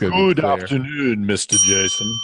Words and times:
Good 0.00 0.40
afternoon, 0.42 1.26
Mr. 1.26 1.58
Jason. 1.58 2.18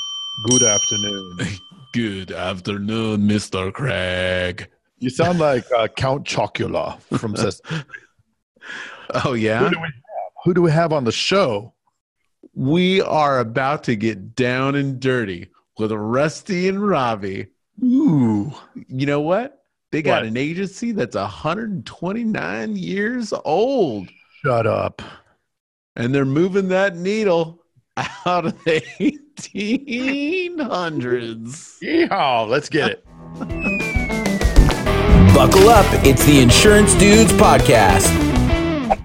Good 0.48 0.62
afternoon. 0.62 1.38
Good 1.92 2.32
afternoon, 2.32 3.28
Mr. 3.28 3.70
Craig. 3.70 4.68
You 4.98 5.10
sound 5.10 5.38
like 5.38 5.64
uh, 5.76 5.86
Count 5.88 6.24
Chocula 6.26 6.98
from 7.18 7.36
Sesame. 7.36 7.82
Oh 9.24 9.34
yeah. 9.34 9.58
Who 9.64 9.70
do, 9.70 9.76
we 9.80 9.84
have? 9.84 9.92
Who 10.44 10.54
do 10.54 10.62
we 10.62 10.70
have 10.70 10.92
on 10.94 11.04
the 11.04 11.12
show? 11.12 11.74
We 12.54 13.02
are 13.02 13.40
about 13.40 13.84
to 13.84 13.94
get 13.96 14.34
down 14.34 14.74
and 14.74 14.98
dirty 14.98 15.48
with 15.78 15.92
Rusty 15.92 16.68
and 16.68 16.82
Robby. 16.86 17.48
Ooh. 17.84 18.54
You 18.88 19.04
know 19.04 19.20
what? 19.20 19.64
They 19.92 20.00
got 20.00 20.22
What? 20.22 20.28
an 20.28 20.38
agency 20.38 20.92
that's 20.92 21.14
129 21.14 22.76
years 22.76 23.34
old, 23.44 24.08
Shut 24.42 24.66
up. 24.66 25.02
and 25.94 26.14
they're 26.14 26.24
moving 26.24 26.68
that 26.68 26.96
needle 26.96 27.62
out 27.96 28.46
of 28.46 28.64
the 28.64 28.80
1800s. 29.00 30.58
Yeehaw. 31.80 32.48
Let's 32.48 32.68
get 32.68 32.90
it. 32.90 33.04
Buckle 35.34 35.68
up, 35.68 35.86
it's 36.04 36.24
the 36.24 36.40
Insurance 36.40 36.94
Dudes 36.94 37.32
Podcast. 37.32 38.06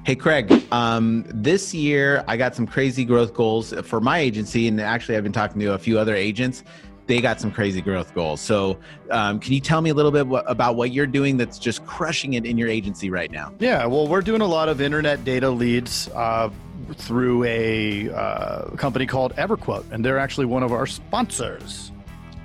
Hey, 0.05 0.15
Craig. 0.15 0.63
Um, 0.71 1.25
this 1.27 1.73
year, 1.73 2.23
I 2.27 2.37
got 2.37 2.55
some 2.55 2.65
crazy 2.65 3.03
growth 3.03 3.33
goals 3.33 3.73
for 3.83 3.99
my 3.99 4.19
agency, 4.19 4.67
and 4.67 4.79
actually, 4.79 5.17
I've 5.17 5.23
been 5.23 5.31
talking 5.33 5.59
to 5.61 5.73
a 5.73 5.77
few 5.77 5.99
other 5.99 6.15
agents. 6.15 6.63
They 7.07 7.19
got 7.19 7.41
some 7.41 7.51
crazy 7.51 7.81
growth 7.81 8.13
goals. 8.13 8.39
So, 8.39 8.79
um, 9.09 9.39
can 9.39 9.53
you 9.53 9.59
tell 9.59 9.81
me 9.81 9.89
a 9.89 9.93
little 9.93 10.11
bit 10.11 10.25
wha- 10.27 10.43
about 10.47 10.75
what 10.77 10.91
you're 10.91 11.07
doing 11.07 11.35
that's 11.35 11.59
just 11.59 11.85
crushing 11.85 12.33
it 12.33 12.45
in 12.45 12.57
your 12.57 12.69
agency 12.69 13.09
right 13.09 13.29
now? 13.29 13.53
Yeah, 13.59 13.85
well, 13.85 14.07
we're 14.07 14.21
doing 14.21 14.41
a 14.41 14.45
lot 14.47 14.69
of 14.69 14.79
internet 14.79 15.25
data 15.25 15.49
leads 15.49 16.07
uh, 16.09 16.49
through 16.95 17.43
a 17.45 18.09
uh, 18.11 18.69
company 18.77 19.05
called 19.05 19.35
EverQuote, 19.35 19.91
and 19.91 20.03
they're 20.03 20.19
actually 20.19 20.45
one 20.45 20.63
of 20.63 20.71
our 20.71 20.85
sponsors. 20.85 21.91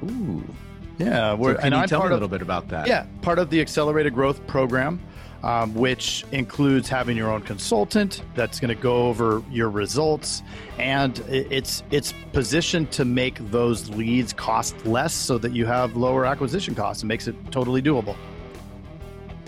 Ooh. 0.04 0.44
Yeah, 0.98 1.34
we're 1.34 1.54
can 1.56 1.64
and 1.64 1.74
you 1.74 1.80
I'm 1.82 1.88
tell 1.88 2.00
me 2.00 2.04
a 2.04 2.06
of 2.08 2.12
little 2.14 2.28
bit 2.28 2.42
about 2.42 2.68
that? 2.68 2.86
yeah 2.86 3.06
part 3.22 3.38
of 3.38 3.50
the 3.50 3.60
Accelerated 3.60 4.14
Growth 4.14 4.46
Program, 4.46 4.98
um, 5.42 5.74
which 5.74 6.24
includes 6.32 6.88
having 6.88 7.16
your 7.16 7.30
own 7.30 7.42
consultant 7.42 8.22
that's 8.34 8.60
going 8.60 8.74
to 8.74 8.80
go 8.80 9.06
over 9.06 9.42
your 9.50 9.68
results, 9.68 10.42
and 10.78 11.18
it's 11.28 11.82
it's 11.90 12.14
positioned 12.32 12.90
to 12.92 13.04
make 13.04 13.38
those 13.50 13.90
leads 13.90 14.32
cost 14.32 14.86
less, 14.86 15.12
so 15.12 15.36
that 15.38 15.52
you 15.52 15.66
have 15.66 15.96
lower 15.96 16.24
acquisition 16.24 16.74
costs. 16.74 17.02
It 17.02 17.06
makes 17.06 17.28
it 17.28 17.34
totally 17.50 17.82
doable. 17.82 18.16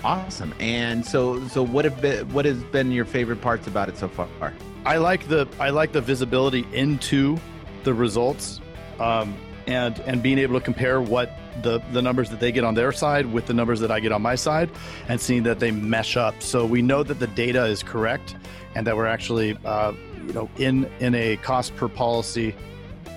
Awesome. 0.04 0.54
And 0.60 1.04
so, 1.04 1.46
so 1.48 1.62
what 1.62 1.84
have 1.84 2.00
been, 2.00 2.32
what 2.32 2.44
has 2.44 2.62
been 2.64 2.92
your 2.92 3.04
favorite 3.04 3.40
parts 3.40 3.66
about 3.66 3.88
it 3.88 3.98
so 3.98 4.08
far? 4.08 4.54
I 4.84 4.96
like 4.96 5.28
the 5.28 5.46
I 5.58 5.70
like 5.70 5.92
the 5.92 6.00
visibility 6.00 6.66
into 6.72 7.36
the 7.82 7.92
results, 7.92 8.60
um, 9.00 9.36
and 9.66 9.98
and 10.00 10.22
being 10.22 10.38
able 10.38 10.58
to 10.58 10.64
compare 10.64 11.00
what 11.00 11.30
the 11.62 11.82
the 11.92 12.00
numbers 12.00 12.30
that 12.30 12.40
they 12.40 12.52
get 12.52 12.64
on 12.64 12.74
their 12.74 12.92
side 12.92 13.26
with 13.26 13.46
the 13.46 13.54
numbers 13.54 13.80
that 13.80 13.90
I 13.90 14.00
get 14.00 14.12
on 14.12 14.22
my 14.22 14.34
side, 14.34 14.70
and 15.08 15.20
seeing 15.20 15.42
that 15.42 15.58
they 15.58 15.72
mesh 15.72 16.16
up. 16.16 16.40
So 16.42 16.64
we 16.64 16.80
know 16.80 17.02
that 17.02 17.18
the 17.18 17.26
data 17.26 17.66
is 17.66 17.82
correct, 17.82 18.36
and 18.74 18.86
that 18.86 18.96
we're 18.96 19.06
actually 19.06 19.58
uh, 19.64 19.92
you 20.26 20.32
know 20.32 20.48
in 20.58 20.90
in 21.00 21.14
a 21.14 21.36
cost 21.38 21.74
per 21.76 21.88
policy 21.88 22.54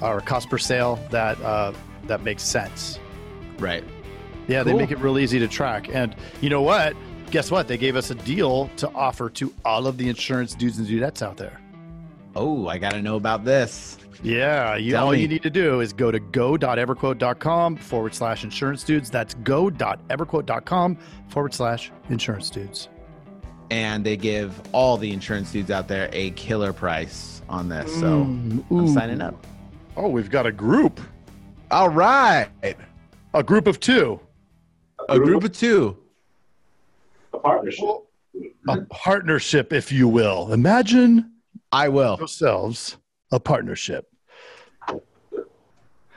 or 0.02 0.20
cost 0.20 0.50
per 0.50 0.58
sale 0.58 1.00
that 1.12 1.40
uh, 1.42 1.74
that 2.08 2.24
makes 2.24 2.44
sense. 2.44 3.00
Right. 3.60 3.84
Yeah, 4.48 4.64
they 4.64 4.74
make 4.74 4.92
it 4.92 4.98
real 5.00 5.18
easy 5.20 5.40
to 5.40 5.48
track. 5.48 5.90
And 5.94 6.16
you 6.42 6.50
know 6.50 6.62
what? 6.62 6.96
Guess 7.32 7.52
what? 7.52 7.68
They 7.68 7.78
gave 7.78 7.96
us 7.96 8.12
a 8.12 8.16
deal 8.16 8.70
to 8.78 8.90
offer 8.92 9.30
to 9.32 9.54
all 9.64 9.88
of 9.88 9.98
the 9.98 10.10
insurance 10.10 10.54
dudes 10.56 10.78
and 10.80 10.88
dudettes 10.88 11.22
out 11.22 11.38
there. 11.38 11.60
Oh, 12.36 12.68
I 12.68 12.78
got 12.78 12.92
to 12.92 13.02
know 13.02 13.16
about 13.16 13.46
this. 13.46 13.98
Yeah, 14.24 14.76
you, 14.76 14.96
all 14.98 15.12
me. 15.12 15.22
you 15.22 15.28
need 15.28 15.42
to 15.44 15.50
do 15.50 15.80
is 15.80 15.94
go 15.94 16.12
to 16.12 16.20
go.everquote.com 16.20 17.78
forward 17.78 18.14
slash 18.14 18.44
insurance 18.44 18.84
dudes. 18.84 19.10
That's 19.10 19.34
go.everquote.com 19.36 20.98
forward 21.30 21.54
slash 21.54 21.92
insurance 22.10 22.50
dudes. 22.50 22.90
And 23.70 24.06
they 24.06 24.18
give 24.18 24.60
all 24.74 24.98
the 24.98 25.12
insurance 25.12 25.52
dudes 25.52 25.72
out 25.72 25.88
there 25.88 26.10
a 26.12 26.32
killer 26.32 26.74
price 26.74 27.42
on 27.48 27.70
this. 27.70 27.92
So 28.00 28.26
Mm, 28.26 28.64
I'm 28.70 28.78
ooh. 28.78 28.94
signing 28.94 29.22
up. 29.22 29.48
Oh, 29.96 30.10
we've 30.10 30.30
got 30.30 30.46
a 30.46 30.52
group. 30.52 31.00
All 31.72 31.90
right. 31.90 32.50
A 33.34 33.44
group 33.44 33.66
of 33.68 33.80
two. 33.80 34.20
A 35.10 35.20
group 35.20 35.44
of 35.44 35.52
two. 35.58 35.98
a 37.34 37.38
partnership. 37.40 37.86
A 38.68 38.82
partnership, 38.90 39.74
if 39.74 39.92
you 39.92 40.08
will. 40.08 40.54
Imagine 40.54 41.32
I 41.72 41.90
will. 41.90 42.18
yourselves 42.18 42.98
a 43.32 43.40
partnership. 43.40 44.08
Well, 44.90 45.02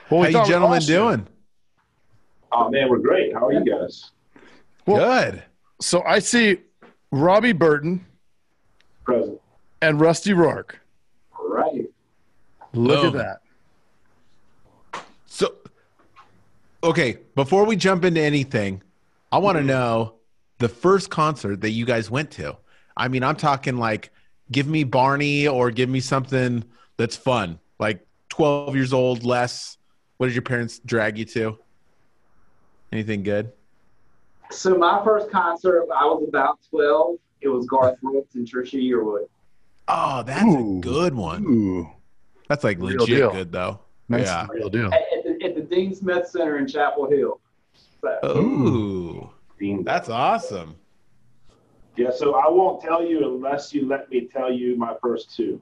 How 0.09 0.17
we 0.21 0.27
you 0.27 0.45
gentlemen 0.45 0.75
also- 0.77 0.87
doing? 0.93 1.27
Oh 2.51 2.69
man, 2.69 2.89
we're 2.89 2.99
great. 2.99 3.33
How 3.33 3.47
are 3.47 3.53
you 3.53 3.65
guys? 3.65 4.11
Well- 4.85 4.97
Good. 5.31 5.43
So 5.81 6.03
I 6.03 6.19
see 6.19 6.59
Robby 7.11 7.51
Burton 7.53 8.05
Present. 9.03 9.41
and 9.81 9.99
Rusty 9.99 10.33
Rourke. 10.33 10.79
Right. 11.39 11.85
Look 12.73 13.01
Boom. 13.13 13.19
at 13.19 13.39
that. 14.93 15.01
So, 15.25 15.53
okay, 16.85 17.19
before 17.35 17.65
we 17.65 17.75
jump 17.75 18.05
into 18.05 18.21
anything, 18.21 18.81
I 19.31 19.39
want 19.39 19.55
to 19.55 19.59
mm-hmm. 19.59 19.67
know 19.67 20.13
the 20.59 20.69
first 20.69 21.09
concert 21.09 21.61
that 21.61 21.71
you 21.71 21.85
guys 21.85 22.09
went 22.09 22.31
to. 22.31 22.57
I 22.95 23.07
mean, 23.07 23.23
I'm 23.23 23.35
talking 23.35 23.77
like, 23.77 24.11
give 24.51 24.67
me 24.67 24.83
Barney 24.83 25.47
or 25.47 25.71
give 25.71 25.89
me 25.89 25.99
something 25.99 26.63
that's 26.97 27.15
fun, 27.15 27.59
like 27.79 28.05
12 28.29 28.75
years 28.75 28.93
old, 28.93 29.23
less. 29.25 29.77
What 30.17 30.27
did 30.27 30.35
your 30.35 30.43
parents 30.43 30.79
drag 30.79 31.17
you 31.17 31.25
to? 31.25 31.59
Anything 32.91 33.23
good? 33.23 33.51
So 34.51 34.77
my 34.77 35.03
first 35.03 35.29
concert, 35.29 35.87
I 35.93 36.05
was 36.05 36.23
about 36.27 36.59
12. 36.69 37.17
It 37.41 37.49
was 37.49 37.65
Garth 37.65 37.99
Brooks 38.01 38.35
and 38.35 38.47
Trisha 38.47 38.81
Yearwood. 38.81 39.27
Oh, 39.87 40.23
that's 40.23 40.45
Ooh. 40.45 40.77
a 40.77 40.81
good 40.81 41.13
one. 41.13 41.43
Ooh, 41.45 41.89
That's 42.47 42.63
like 42.63 42.77
Real 42.77 42.99
legit 42.99 43.07
deal. 43.07 43.31
good, 43.31 43.51
though. 43.51 43.79
that's 44.07 44.25
Yeah. 44.27 44.47
real 44.49 44.69
deal. 44.69 44.91
Dean 45.69 45.95
Smith 45.95 46.27
Center 46.27 46.57
in 46.57 46.67
Chapel 46.67 47.09
Hill. 47.09 47.39
So, 48.01 48.37
Ooh, 48.37 49.29
Dean. 49.59 49.83
that's 49.83 50.09
awesome. 50.09 50.75
Yeah, 51.95 52.11
so 52.11 52.35
I 52.35 52.49
won't 52.49 52.81
tell 52.81 53.05
you 53.05 53.35
unless 53.35 53.73
you 53.73 53.87
let 53.87 54.09
me 54.09 54.27
tell 54.31 54.51
you 54.51 54.75
my 54.75 54.95
first 55.01 55.35
two. 55.35 55.61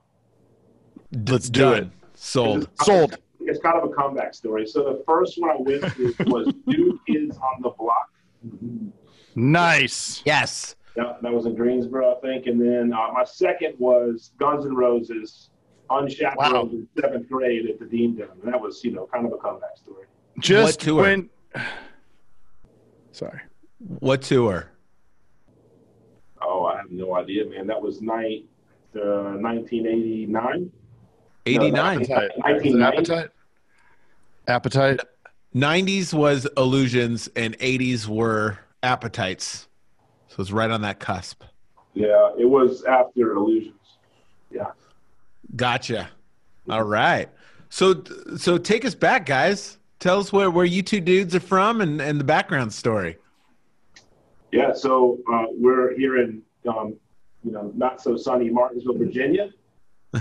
Let's 1.28 1.50
do 1.50 1.62
Done. 1.62 1.84
it. 1.84 1.90
Sold. 2.16 2.69
Sold. 2.81 3.18
It's 3.41 3.59
kind 3.59 3.78
of 3.78 3.90
a 3.90 3.94
comeback 3.94 4.34
story. 4.34 4.66
So 4.66 4.84
the 4.84 5.03
first 5.06 5.40
one 5.40 5.52
I 5.52 5.56
went 5.58 5.84
to 5.96 6.16
was 6.25 6.53
New 6.66 7.00
Kids 7.08 7.38
on 7.38 7.62
the 7.62 7.70
Block. 7.70 8.09
Nice. 9.35 10.22
Yes. 10.25 10.75
That, 10.96 11.22
that 11.22 11.31
was 11.31 11.46
in 11.46 11.56
Greensboro, 11.56 12.16
I 12.16 12.20
think. 12.22 12.46
And 12.46 12.59
then 12.59 12.94
uh, 12.94 13.12
my 13.14 13.24
second 13.25 13.75
was 13.80 14.31
Guns 14.40 14.66
N' 14.66 14.75
Roses, 14.75 15.50
Unshackled 15.93 16.53
Wow. 16.53 16.61
in 16.71 16.87
seventh 16.99 17.29
grade 17.29 17.69
at 17.69 17.79
the 17.79 17.85
Dean 17.85 18.15
Dome. 18.15 18.29
And 18.43 18.53
that 18.53 18.59
was, 18.59 18.83
you 18.83 18.91
know, 18.91 19.07
kind 19.13 19.25
of 19.25 19.33
a 19.33 19.37
comeback 19.37 19.77
story. 19.77 20.05
Just 20.39 20.79
tour? 20.79 21.01
when. 21.03 21.29
Sorry. 23.11 23.39
What 23.99 24.21
tour? 24.23 24.69
Oh, 26.41 26.65
I 26.65 26.77
have 26.77 26.91
no 26.91 27.15
idea, 27.15 27.45
man. 27.45 27.67
That 27.67 27.81
was 27.81 28.01
night, 28.01 28.45
uh, 28.95 29.37
1989. 29.39 30.71
89. 31.45 31.77
Appetite. 32.01 32.31
1990. 32.37 32.83
appetite? 32.87 33.29
Appetite. 34.47 34.99
90s 35.55 36.13
was 36.13 36.47
illusions 36.57 37.29
and 37.35 37.57
80s 37.59 38.07
were 38.07 38.57
appetites. 38.81 39.67
So 40.29 40.41
it's 40.41 40.51
right 40.51 40.71
on 40.71 40.81
that 40.81 40.99
cusp. 40.99 41.43
Yeah, 41.93 42.31
it 42.39 42.45
was 42.45 42.83
after 42.85 43.33
Illusions. 43.33 43.75
Yeah. 44.49 44.71
Gotcha. 45.56 46.09
All 46.69 46.84
right. 46.84 47.30
So 47.69 48.03
so 48.38 48.58
take 48.58 48.85
us 48.85 48.96
back, 48.96 49.26
guys. 49.26 49.78
Tell 50.00 50.20
us 50.20 50.34
where, 50.34 50.52
where 50.52 50.66
you 50.66 50.82
two 50.84 51.00
dudes 51.00 51.34
are 51.34 51.40
from 51.40 51.82
and, 51.82 52.02
and 52.02 52.20
the 52.20 52.23
background 52.26 52.73
story. 52.73 53.17
Yeah, 54.52 54.73
so 54.73 55.17
uh, 55.32 55.46
we're 55.50 55.96
here 55.96 56.22
in, 56.22 56.41
um, 56.67 56.96
you 57.44 57.52
know, 57.52 57.72
not 57.73 58.02
so 58.02 58.17
sunny 58.17 58.50
Martinsville, 58.50 58.97
Virginia. 58.97 59.50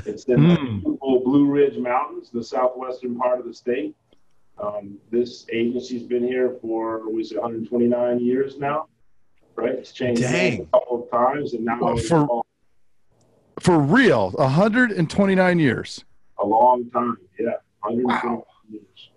It's 0.06 0.24
in 0.24 0.48
the 0.48 0.54
beautiful 0.54 1.20
Blue 1.24 1.46
Ridge 1.46 1.76
Mountains, 1.76 2.30
the 2.30 2.42
southwestern 2.42 3.18
part 3.18 3.40
of 3.40 3.44
the 3.44 3.52
state. 3.52 3.94
Um, 4.56 4.96
this 5.10 5.46
agency's 5.52 6.04
been 6.04 6.22
here 6.24 6.56
for, 6.62 7.10
we 7.10 7.24
say, 7.24 7.36
129 7.36 8.20
years 8.20 8.58
now, 8.58 8.86
right? 9.56 9.70
It's 9.70 9.92
changed 9.92 10.22
Dang. 10.22 10.62
a 10.62 10.78
couple 10.78 11.02
of 11.02 11.10
times, 11.10 11.52
and 11.54 11.64
now 11.64 11.78
Well, 11.80 11.98
it's 11.98 12.08
for- 12.08 12.42
For 13.62 13.78
real. 13.78 14.30
129 14.32 15.58
years. 15.58 16.04
a 16.38 16.46
long 16.46 16.88
time. 16.90 17.16
Yeah, 17.38 17.50
129 17.80 18.42
years. 18.70 19.10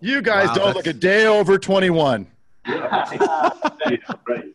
You 0.00 0.20
guys 0.22 0.48
Wow, 0.48 0.54
don't 0.54 0.64
that's- 0.66 0.76
look 0.76 0.86
a 0.86 0.92
day 0.92 1.26
over 1.26 1.58
21. 1.58 2.26
Yeah, 2.68 3.98
right. 4.26 4.52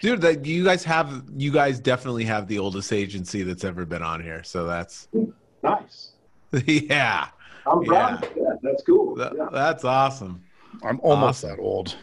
Dude, 0.00 0.20
that 0.20 0.46
you 0.46 0.64
guys 0.64 0.84
have 0.84 1.24
you 1.36 1.50
guys 1.50 1.80
definitely 1.80 2.24
have 2.24 2.46
the 2.46 2.58
oldest 2.60 2.92
agency 2.92 3.42
that's 3.42 3.64
ever 3.64 3.84
been 3.84 4.02
on 4.02 4.22
here. 4.22 4.42
So 4.44 4.66
that's 4.66 5.08
Nice. 5.62 6.12
yeah. 6.66 7.26
I'm 7.66 7.84
proud. 7.84 8.28
Yeah, 8.36 8.42
that's 8.62 8.82
cool. 8.84 9.16
That- 9.16 9.32
yeah. 9.36 9.48
That's 9.52 9.84
awesome. 9.84 10.42
I'm 10.84 11.00
almost 11.00 11.42
that 11.42 11.58
old. 11.58 11.96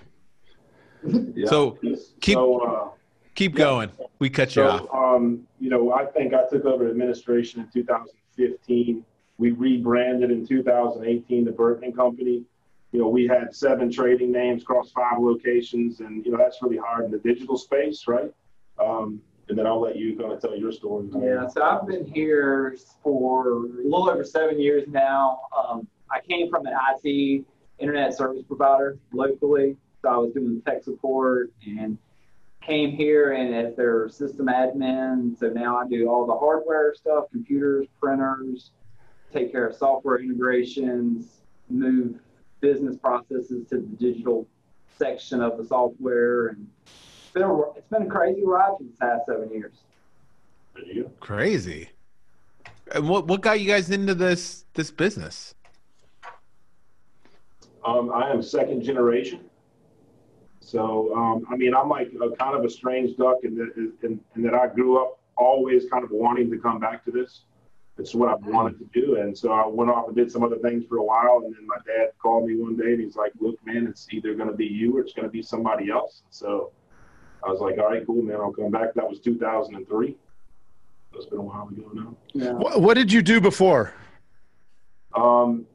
Yeah. 1.05 1.47
So, 1.47 1.77
keep- 2.19 2.35
so, 2.35 2.59
uh, 2.59 2.89
Keep 3.39 3.57
Yeah. 3.57 3.65
going. 3.65 3.89
We 4.19 4.29
cut 4.29 4.53
you 4.57 4.63
off. 4.63 4.81
So, 4.81 4.91
um, 4.91 5.47
you 5.61 5.69
know, 5.69 5.93
I 5.93 6.03
think 6.07 6.33
I 6.33 6.45
took 6.49 6.65
over 6.65 6.89
administration 6.89 7.61
in 7.61 7.69
2015. 7.69 9.05
We 9.37 9.51
rebranded 9.51 10.29
in 10.29 10.45
2018 10.45 11.45
the 11.45 11.51
Burton 11.53 11.93
Company. 11.93 12.43
You 12.91 12.99
know, 12.99 13.07
we 13.07 13.27
had 13.27 13.55
seven 13.55 13.89
trading 13.89 14.33
names 14.33 14.63
across 14.63 14.91
five 14.91 15.19
locations, 15.19 16.01
and 16.01 16.25
you 16.25 16.33
know 16.33 16.37
that's 16.37 16.61
really 16.61 16.75
hard 16.75 17.05
in 17.05 17.11
the 17.11 17.19
digital 17.19 17.57
space, 17.57 18.09
right? 18.09 18.29
Um, 18.77 19.21
and 19.47 19.57
then 19.57 19.65
I'll 19.65 19.79
let 19.79 19.95
you 19.95 20.17
kind 20.17 20.33
of 20.33 20.41
tell 20.41 20.57
your 20.57 20.73
story. 20.73 21.07
Yeah, 21.21 21.47
so 21.47 21.63
I've 21.63 21.87
been 21.87 22.03
here 22.03 22.75
for 23.01 23.51
a 23.51 23.55
little 23.55 24.09
over 24.09 24.25
seven 24.25 24.59
years 24.59 24.83
now. 24.89 25.43
Um, 25.57 25.87
I 26.11 26.19
came 26.19 26.49
from 26.49 26.65
an 26.65 26.73
IT 26.73 27.45
internet 27.77 28.13
service 28.17 28.43
provider 28.45 28.97
locally, 29.13 29.77
so 30.01 30.09
I 30.09 30.17
was 30.17 30.33
doing 30.33 30.61
tech 30.65 30.83
support 30.83 31.53
and 31.65 31.97
came 32.61 32.91
here 32.91 33.33
and 33.33 33.53
as 33.55 33.75
their 33.75 34.09
system 34.09 34.47
admin. 34.47 35.37
So 35.37 35.47
now 35.47 35.77
I 35.77 35.87
do 35.87 36.07
all 36.07 36.25
the 36.25 36.37
hardware 36.37 36.93
stuff, 36.95 37.25
computers, 37.31 37.87
printers, 37.99 38.71
take 39.33 39.51
care 39.51 39.67
of 39.67 39.75
software 39.75 40.19
integrations, 40.19 41.41
move 41.69 42.19
business 42.61 42.97
processes 42.97 43.67
to 43.69 43.77
the 43.77 43.95
digital 43.97 44.47
section 44.97 45.41
of 45.41 45.57
the 45.57 45.65
software, 45.65 46.47
and 46.47 46.67
it's 46.85 47.31
been 47.33 47.43
a, 47.43 47.71
it's 47.71 47.87
been 47.89 48.03
a 48.03 48.09
crazy 48.09 48.43
ride 48.45 48.73
for 48.77 48.83
the 48.83 48.97
past 48.99 49.25
seven 49.27 49.49
years. 49.51 49.73
There 50.75 50.85
you 50.85 51.03
go. 51.03 51.11
Crazy. 51.19 51.89
And 52.93 53.07
what 53.07 53.27
what 53.27 53.41
got 53.41 53.59
you 53.61 53.67
guys 53.67 53.91
into 53.91 54.15
this 54.15 54.65
this 54.73 54.91
business? 54.91 55.55
Um, 57.85 58.11
I 58.11 58.29
am 58.29 58.41
second 58.41 58.83
generation. 58.83 59.48
So, 60.69 61.15
um, 61.15 61.47
I 61.49 61.55
mean, 61.55 61.73
I'm 61.73 61.89
like 61.89 62.11
a 62.21 62.35
kind 62.35 62.55
of 62.55 62.63
a 62.63 62.69
strange 62.69 63.17
duck 63.17 63.37
in 63.43 63.55
that, 63.55 63.73
in, 64.03 64.19
in 64.35 64.43
that 64.43 64.53
I 64.53 64.67
grew 64.67 65.01
up 65.01 65.19
always 65.35 65.89
kind 65.89 66.03
of 66.03 66.11
wanting 66.11 66.51
to 66.51 66.59
come 66.59 66.79
back 66.79 67.03
to 67.05 67.11
this. 67.11 67.41
It's 67.97 68.13
what 68.13 68.29
I've 68.29 68.45
wanted 68.45 68.77
to 68.77 68.85
do. 68.93 69.15
And 69.15 69.35
so 69.35 69.51
I 69.51 69.65
went 69.65 69.89
off 69.89 70.07
and 70.07 70.15
did 70.15 70.31
some 70.31 70.43
other 70.43 70.57
things 70.59 70.85
for 70.87 70.97
a 70.97 71.03
while. 71.03 71.41
And 71.43 71.55
then 71.55 71.65
my 71.65 71.77
dad 71.87 72.11
called 72.21 72.47
me 72.47 72.55
one 72.55 72.77
day 72.77 72.93
and 72.93 73.01
he's 73.01 73.15
like, 73.15 73.31
look, 73.39 73.55
man, 73.65 73.87
it's 73.87 74.07
either 74.11 74.35
going 74.35 74.47
to 74.47 74.55
be 74.55 74.67
you 74.67 74.95
or 74.95 75.01
it's 75.01 75.13
going 75.13 75.27
to 75.27 75.31
be 75.31 75.41
somebody 75.41 75.89
else. 75.89 76.21
So 76.29 76.71
I 77.43 77.49
was 77.49 77.59
like, 77.61 77.79
all 77.79 77.89
right, 77.89 78.05
cool, 78.05 78.21
man. 78.21 78.37
I'll 78.37 78.53
come 78.53 78.69
back. 78.69 78.93
That 78.93 79.09
was 79.09 79.19
2003. 79.21 80.15
That's 81.11 81.25
been 81.25 81.39
a 81.39 81.41
while 81.41 81.67
ago 81.67 81.89
now. 81.93 82.15
Yeah. 82.33 82.51
What, 82.51 82.79
what 82.79 82.93
did 82.93 83.11
you 83.11 83.23
do 83.23 83.41
before? 83.41 83.91
Um, 85.15 85.65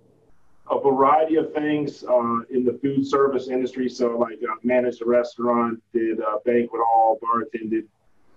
a 0.71 0.81
variety 0.81 1.37
of 1.37 1.53
things 1.53 2.05
uh, 2.05 2.41
in 2.51 2.65
the 2.65 2.79
food 2.83 3.07
service 3.07 3.49
industry. 3.49 3.89
So, 3.89 4.17
like, 4.19 4.39
uh, 4.43 4.55
managed 4.63 5.03
a 5.03 5.07
restaurant, 5.07 5.83
did 5.93 6.21
a 6.21 6.39
banquet 6.45 6.81
hall, 6.87 7.19
bartended, 7.23 7.85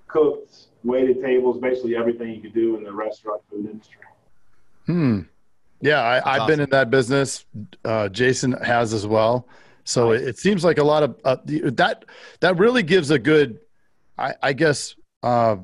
cooked, 0.07 0.67
waited 0.83 1.21
tables, 1.21 1.59
basically 1.59 1.95
everything 1.95 2.33
you 2.33 2.41
could 2.41 2.53
do 2.53 2.75
in 2.77 2.83
the 2.83 2.91
restaurant 2.91 3.41
food 3.49 3.69
industry. 3.69 3.97
Hmm. 4.85 5.21
Yeah, 5.79 6.01
I, 6.01 6.17
I've 6.17 6.41
awesome. 6.41 6.47
been 6.47 6.59
in 6.61 6.69
that 6.71 6.89
business. 6.89 7.45
Uh, 7.85 8.09
Jason 8.09 8.53
has 8.53 8.93
as 8.93 9.05
well. 9.05 9.47
So 9.83 10.11
it, 10.11 10.23
it 10.23 10.37
seems 10.37 10.65
like 10.65 10.79
a 10.79 10.83
lot 10.83 11.03
of 11.03 11.19
uh, 11.23 11.37
the- 11.45 11.71
that. 11.71 12.05
That 12.41 12.57
really 12.57 12.83
gives 12.83 13.09
a 13.11 13.19
good, 13.19 13.59
I, 14.17 14.33
I 14.41 14.53
guess, 14.53 14.95
uh, 15.23 15.57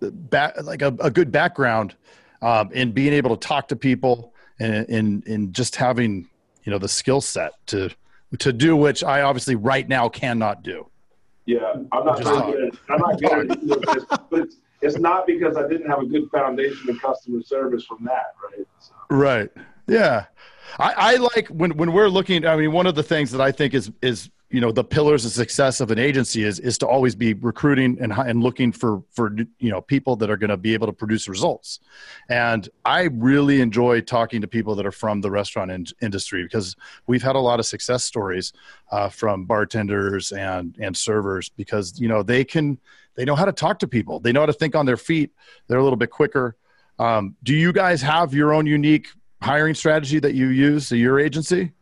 back 0.00 0.60
like 0.62 0.82
a, 0.82 0.94
a 1.00 1.10
good 1.10 1.30
background 1.30 1.94
um, 2.42 2.72
in 2.72 2.92
being 2.92 3.12
able 3.12 3.36
to 3.36 3.48
talk 3.48 3.68
to 3.68 3.76
people 3.76 4.31
and 4.62 4.88
in 4.88 5.22
in 5.26 5.52
just 5.52 5.76
having 5.76 6.28
you 6.64 6.70
know 6.72 6.78
the 6.78 6.88
skill 6.88 7.20
set 7.20 7.52
to 7.66 7.90
to 8.38 8.52
do 8.52 8.74
which 8.76 9.02
I 9.04 9.22
obviously 9.22 9.56
right 9.56 9.88
now 9.88 10.08
cannot 10.08 10.62
do. 10.62 10.86
Yeah, 11.44 11.74
I'm 11.90 12.04
not 12.04 12.22
good 12.22 12.68
at 12.68 12.74
I'm 12.88 13.00
not 13.00 13.20
good 13.20 13.32
at 13.32 13.58
it, 13.58 13.66
but 13.66 13.96
it's- 13.96 14.18
but 14.30 14.40
it's, 14.40 14.56
it's 14.80 14.98
not 14.98 15.26
because 15.26 15.56
I 15.56 15.68
didn't 15.68 15.88
have 15.88 16.00
a 16.00 16.06
good 16.06 16.28
foundation 16.30 16.88
in 16.88 16.98
customer 16.98 17.42
service 17.42 17.84
from 17.84 18.04
that, 18.04 18.34
right? 18.42 18.66
So, 18.80 18.92
Right. 19.10 19.48
Yeah. 19.86 20.24
I, 20.78 20.92
I 20.96 21.16
like 21.16 21.48
when, 21.48 21.76
when 21.76 21.92
we're 21.92 22.08
looking, 22.08 22.44
I 22.46 22.56
mean, 22.56 22.72
one 22.72 22.86
of 22.88 22.94
the 22.96 23.02
things 23.02 23.30
that 23.32 23.40
I 23.40 23.52
think 23.52 23.74
is, 23.74 23.92
is, 24.00 24.28
you 24.52 24.60
know, 24.60 24.70
the 24.70 24.84
pillars 24.84 25.24
of 25.24 25.32
success 25.32 25.80
of 25.80 25.90
an 25.90 25.98
agency 25.98 26.44
is, 26.44 26.58
is 26.58 26.76
to 26.76 26.86
always 26.86 27.14
be 27.14 27.32
recruiting 27.32 27.96
and, 28.02 28.12
and 28.12 28.42
looking 28.42 28.70
for, 28.70 29.02
for, 29.10 29.34
you 29.58 29.70
know, 29.70 29.80
people 29.80 30.14
that 30.16 30.28
are 30.28 30.36
going 30.36 30.50
to 30.50 30.58
be 30.58 30.74
able 30.74 30.86
to 30.86 30.92
produce 30.92 31.26
results. 31.26 31.80
And 32.28 32.68
I 32.84 33.04
really 33.04 33.62
enjoy 33.62 34.02
talking 34.02 34.42
to 34.42 34.46
people 34.46 34.74
that 34.74 34.84
are 34.84 34.92
from 34.92 35.22
the 35.22 35.30
restaurant 35.30 35.70
in, 35.70 35.86
industry 36.02 36.42
because 36.42 36.76
we've 37.06 37.22
had 37.22 37.34
a 37.34 37.38
lot 37.40 37.60
of 37.60 37.66
success 37.66 38.04
stories 38.04 38.52
uh, 38.90 39.08
from 39.08 39.46
bartenders 39.46 40.32
and, 40.32 40.76
and 40.78 40.94
servers 40.94 41.48
because, 41.48 41.98
you 41.98 42.08
know, 42.08 42.22
they 42.22 42.44
can, 42.44 42.78
they 43.14 43.24
know 43.24 43.34
how 43.34 43.46
to 43.46 43.52
talk 43.52 43.78
to 43.78 43.88
people. 43.88 44.20
They 44.20 44.32
know 44.32 44.40
how 44.40 44.46
to 44.46 44.52
think 44.52 44.76
on 44.76 44.84
their 44.84 44.98
feet. 44.98 45.30
They're 45.66 45.78
a 45.78 45.82
little 45.82 45.96
bit 45.96 46.10
quicker. 46.10 46.56
Um, 46.98 47.36
do 47.42 47.54
you 47.54 47.72
guys 47.72 48.02
have 48.02 48.34
your 48.34 48.52
own 48.52 48.66
unique 48.66 49.08
hiring 49.40 49.74
strategy 49.74 50.18
that 50.18 50.34
you 50.34 50.48
use 50.48 50.92
at 50.92 50.98
your 50.98 51.18
agency? 51.18 51.72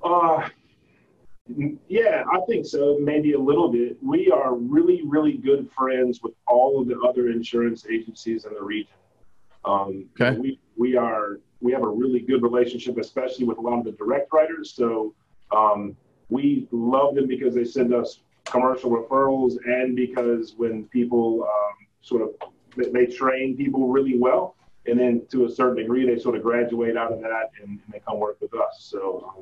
Uh, 0.00 0.48
yeah, 1.88 2.24
I 2.32 2.40
think 2.48 2.66
so. 2.66 2.98
Maybe 3.00 3.32
a 3.32 3.38
little 3.38 3.70
bit. 3.70 3.98
We 4.02 4.30
are 4.30 4.54
really, 4.54 5.02
really 5.04 5.36
good 5.36 5.70
friends 5.76 6.20
with 6.22 6.32
all 6.46 6.80
of 6.80 6.88
the 6.88 6.98
other 7.00 7.30
insurance 7.30 7.86
agencies 7.86 8.44
in 8.46 8.54
the 8.54 8.62
region. 8.62 8.94
Um, 9.64 10.08
Okay. 10.20 10.38
We 10.38 10.60
we 10.76 10.96
are 10.96 11.40
we 11.60 11.72
have 11.72 11.82
a 11.82 11.88
really 11.88 12.20
good 12.20 12.42
relationship, 12.42 12.98
especially 12.98 13.46
with 13.46 13.58
a 13.58 13.60
lot 13.60 13.78
of 13.78 13.84
the 13.84 13.92
direct 13.92 14.32
writers. 14.32 14.72
So 14.74 15.14
um, 15.54 15.96
we 16.28 16.68
love 16.70 17.14
them 17.14 17.26
because 17.26 17.54
they 17.54 17.64
send 17.64 17.94
us 17.94 18.20
commercial 18.44 18.90
referrals, 18.90 19.56
and 19.66 19.94
because 19.96 20.54
when 20.56 20.84
people 20.84 21.44
um, 21.44 21.86
sort 22.02 22.22
of 22.22 22.30
they, 22.76 22.90
they 22.90 23.06
train 23.06 23.56
people 23.56 23.88
really 23.88 24.18
well, 24.18 24.56
and 24.86 24.98
then 24.98 25.26
to 25.30 25.44
a 25.44 25.50
certain 25.50 25.76
degree 25.76 26.06
they 26.06 26.18
sort 26.18 26.36
of 26.36 26.42
graduate 26.42 26.96
out 26.96 27.12
of 27.12 27.20
that 27.20 27.50
and, 27.60 27.80
and 27.84 27.92
they 27.92 28.00
come 28.00 28.18
work 28.18 28.40
with 28.40 28.54
us. 28.54 28.76
So. 28.78 29.32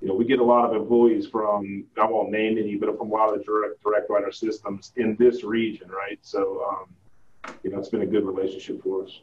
You 0.00 0.08
know, 0.08 0.14
we 0.14 0.24
get 0.24 0.38
a 0.38 0.44
lot 0.44 0.64
of 0.64 0.80
employees 0.80 1.26
from, 1.26 1.84
I 2.00 2.06
won't 2.06 2.30
name 2.30 2.56
any, 2.56 2.76
but 2.76 2.96
from 2.96 3.10
a 3.10 3.12
lot 3.12 3.32
of 3.32 3.38
the 3.38 3.44
direct, 3.44 3.82
direct 3.82 4.08
writer 4.08 4.30
systems 4.30 4.92
in 4.96 5.16
this 5.16 5.42
region, 5.42 5.88
right? 5.88 6.18
So, 6.22 6.64
um, 6.68 7.54
you 7.64 7.70
know, 7.70 7.78
it's 7.78 7.88
been 7.88 8.02
a 8.02 8.06
good 8.06 8.24
relationship 8.24 8.82
for 8.82 9.04
us. 9.04 9.20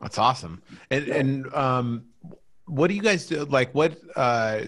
That's 0.00 0.16
awesome. 0.16 0.62
And 0.90 1.08
and 1.08 1.54
um, 1.54 2.04
what 2.64 2.88
do 2.88 2.94
you 2.94 3.02
guys 3.02 3.26
do? 3.26 3.44
Like, 3.44 3.74
what? 3.74 3.98
Uh, 4.16 4.62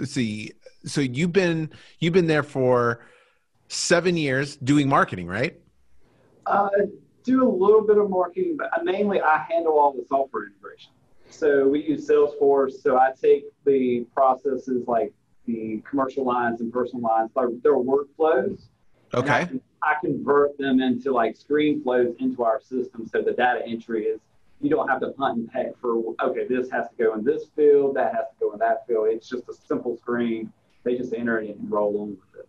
let's 0.00 0.12
see. 0.12 0.50
So 0.84 1.00
you've 1.00 1.32
been 1.32 1.70
you've 2.00 2.12
been 2.12 2.26
there 2.26 2.42
for 2.42 3.06
seven 3.68 4.16
years 4.16 4.56
doing 4.56 4.88
marketing, 4.88 5.28
right? 5.28 5.60
Uh, 6.46 6.68
do 7.22 7.48
a 7.48 7.52
little 7.52 7.82
bit 7.82 7.98
of 7.98 8.10
marketing, 8.10 8.56
but 8.58 8.84
mainly 8.84 9.20
I 9.20 9.46
handle 9.48 9.78
all 9.78 9.92
the 9.92 10.04
software 10.08 10.46
integration. 10.46 10.90
So 11.32 11.66
we 11.66 11.82
use 11.82 12.08
Salesforce. 12.08 12.82
So 12.82 12.96
I 12.96 13.12
take 13.20 13.44
the 13.64 14.06
processes 14.14 14.86
like 14.86 15.12
the 15.46 15.82
commercial 15.88 16.24
lines 16.24 16.60
and 16.60 16.72
personal 16.72 17.02
lines, 17.02 17.30
like 17.34 17.48
their 17.62 17.74
workflows. 17.74 18.68
Okay. 19.14 19.48
I 19.82 19.94
convert 20.00 20.56
them 20.58 20.80
into 20.80 21.12
like 21.12 21.36
screen 21.36 21.82
flows 21.82 22.14
into 22.20 22.44
our 22.44 22.60
system. 22.60 23.06
So 23.06 23.22
the 23.22 23.32
data 23.32 23.62
entry 23.66 24.04
is 24.04 24.20
you 24.60 24.70
don't 24.70 24.88
have 24.88 25.00
to 25.00 25.12
hunt 25.18 25.38
and 25.38 25.50
peck 25.50 25.76
for 25.80 26.14
okay, 26.22 26.46
this 26.46 26.70
has 26.70 26.88
to 26.88 26.94
go 26.96 27.14
in 27.14 27.24
this 27.24 27.46
field, 27.56 27.96
that 27.96 28.14
has 28.14 28.26
to 28.30 28.34
go 28.40 28.52
in 28.52 28.58
that 28.60 28.86
field. 28.86 29.08
It's 29.10 29.28
just 29.28 29.48
a 29.48 29.54
simple 29.66 29.96
screen. 29.96 30.52
They 30.84 30.96
just 30.96 31.12
enter 31.12 31.40
it 31.40 31.56
and 31.56 31.70
roll 31.70 32.00
on 32.00 32.10
with 32.10 32.40
it. 32.40 32.48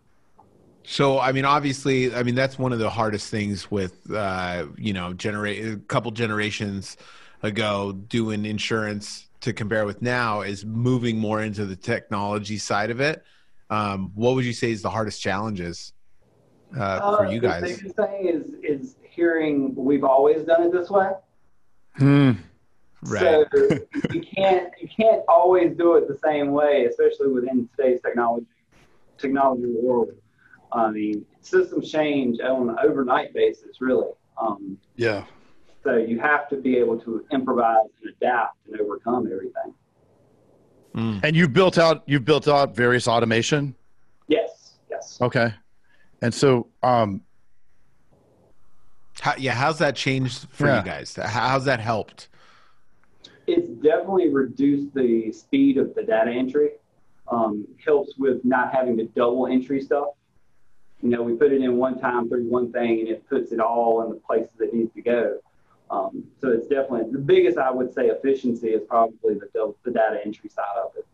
So 0.84 1.18
I 1.18 1.32
mean, 1.32 1.44
obviously, 1.44 2.14
I 2.14 2.22
mean 2.22 2.34
that's 2.34 2.58
one 2.58 2.72
of 2.72 2.78
the 2.78 2.90
hardest 2.90 3.30
things 3.30 3.70
with 3.70 4.10
uh, 4.12 4.66
you 4.76 4.92
know 4.92 5.12
generate 5.12 5.64
a 5.64 5.76
couple 5.76 6.12
generations 6.12 6.96
ago 7.44 7.92
doing 7.92 8.46
insurance 8.46 9.28
to 9.42 9.52
compare 9.52 9.84
with 9.84 10.00
now 10.00 10.40
is 10.40 10.64
moving 10.64 11.18
more 11.18 11.42
into 11.42 11.66
the 11.66 11.76
technology 11.76 12.56
side 12.56 12.90
of 12.90 13.00
it. 13.00 13.22
Um, 13.68 14.10
what 14.14 14.34
would 14.34 14.44
you 14.44 14.54
say 14.54 14.70
is 14.70 14.80
the 14.80 14.90
hardest 14.90 15.20
challenges 15.20 15.92
uh, 16.76 17.16
for 17.16 17.26
you 17.26 17.40
guys? 17.40 17.60
the 17.60 17.68
guys? 17.68 17.78
biggest 17.78 17.96
thing 17.96 18.28
is 18.28 18.54
is 18.62 18.96
hearing 19.02 19.74
we've 19.76 20.04
always 20.04 20.42
done 20.44 20.62
it 20.62 20.72
this 20.72 20.90
way. 20.90 21.10
Hmm. 21.96 22.32
Right. 23.02 23.46
So 23.52 23.78
you 24.12 24.22
can't 24.22 24.72
you 24.80 24.88
can't 24.88 25.22
always 25.28 25.76
do 25.76 25.96
it 25.96 26.08
the 26.08 26.18
same 26.24 26.52
way, 26.52 26.86
especially 26.86 27.28
within 27.28 27.68
today's 27.76 28.00
technology 28.00 28.46
technology 29.18 29.66
world. 29.66 30.10
I 30.72 30.90
mean, 30.90 31.24
systems 31.40 31.92
change 31.92 32.40
on 32.40 32.70
an 32.70 32.76
overnight 32.82 33.32
basis, 33.34 33.80
really. 33.80 34.10
Um, 34.40 34.78
Yeah. 34.96 35.24
So 35.84 35.96
you 35.96 36.18
have 36.18 36.48
to 36.48 36.56
be 36.56 36.76
able 36.78 36.98
to 37.00 37.24
improvise 37.30 37.86
and 38.02 38.14
adapt 38.16 38.56
and 38.66 38.80
overcome 38.80 39.26
everything. 39.30 39.74
Mm. 40.96 41.20
And 41.22 41.36
you've 41.36 41.52
built 41.52 41.76
out 41.78 42.02
you've 42.06 42.24
built 42.24 42.48
out 42.48 42.74
various 42.74 43.06
automation. 43.06 43.74
Yes, 44.28 44.78
yes. 44.90 45.18
Okay. 45.20 45.52
And 46.22 46.32
so 46.32 46.68
um 46.82 47.20
How, 49.20 49.34
yeah, 49.38 49.52
how's 49.52 49.78
that 49.78 49.94
changed 49.94 50.46
for 50.50 50.66
Yeah. 50.66 50.78
you 50.78 50.84
guys? 50.84 51.14
How's 51.16 51.64
that 51.66 51.80
helped? 51.80 52.28
it's 53.46 53.68
definitely 53.82 54.32
reduced 54.32 54.94
the 54.94 55.30
speed 55.30 55.76
of 55.76 55.94
the 55.94 56.02
data 56.02 56.30
entry. 56.30 56.70
Um, 57.28 57.66
helps 57.84 58.16
with 58.16 58.42
not 58.42 58.72
having 58.74 58.96
to 58.96 59.04
double 59.08 59.46
entry 59.46 59.82
stuff. 59.82 60.08
You 61.02 61.10
know, 61.10 61.22
we 61.22 61.34
put 61.34 61.52
it 61.52 61.60
in 61.60 61.76
one 61.76 61.98
time 62.00 62.26
through 62.30 62.48
one 62.48 62.72
thing 62.72 63.00
and 63.00 63.08
it 63.08 63.28
puts 63.28 63.52
it 63.52 63.60
all 63.60 64.02
in 64.02 64.08
the 64.10 64.16
places 64.16 64.50
it 64.60 64.72
needs 64.72 64.94
to 64.94 65.02
go. 65.02 65.40
Um, 65.94 66.24
so 66.40 66.48
it's 66.48 66.66
definitely 66.66 67.12
the 67.12 67.18
biggest, 67.18 67.56
I 67.58 67.70
would 67.70 67.94
say, 67.94 68.06
efficiency 68.06 68.68
is 68.70 68.82
probably 68.88 69.34
the, 69.34 69.74
the 69.84 69.90
data 69.90 70.20
entry 70.24 70.50
side 70.50 70.64
of 70.82 70.92
it. 70.96 71.06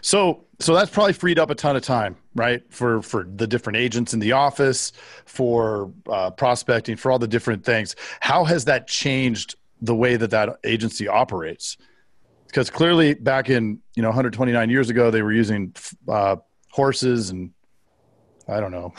So, 0.00 0.44
so 0.58 0.74
that's 0.74 0.90
probably 0.90 1.12
freed 1.12 1.38
up 1.38 1.50
a 1.50 1.54
ton 1.54 1.76
of 1.76 1.82
time, 1.82 2.16
right? 2.34 2.62
For 2.72 3.02
for 3.02 3.24
the 3.24 3.46
different 3.46 3.76
agents 3.76 4.14
in 4.14 4.20
the 4.20 4.32
office, 4.32 4.92
for 5.26 5.92
uh, 6.10 6.30
prospecting, 6.30 6.96
for 6.96 7.10
all 7.10 7.18
the 7.18 7.28
different 7.28 7.64
things. 7.64 7.94
How 8.20 8.44
has 8.44 8.64
that 8.64 8.88
changed 8.88 9.56
the 9.82 9.94
way 9.94 10.16
that 10.16 10.30
that 10.30 10.58
agency 10.64 11.08
operates? 11.08 11.76
Because 12.46 12.70
clearly, 12.70 13.14
back 13.14 13.50
in 13.50 13.80
you 13.94 14.02
know 14.02 14.08
129 14.08 14.70
years 14.70 14.88
ago, 14.88 15.10
they 15.10 15.22
were 15.22 15.32
using 15.32 15.74
uh, 16.08 16.36
horses 16.70 17.30
and 17.30 17.50
I 18.48 18.60
don't 18.60 18.72
know. 18.72 18.94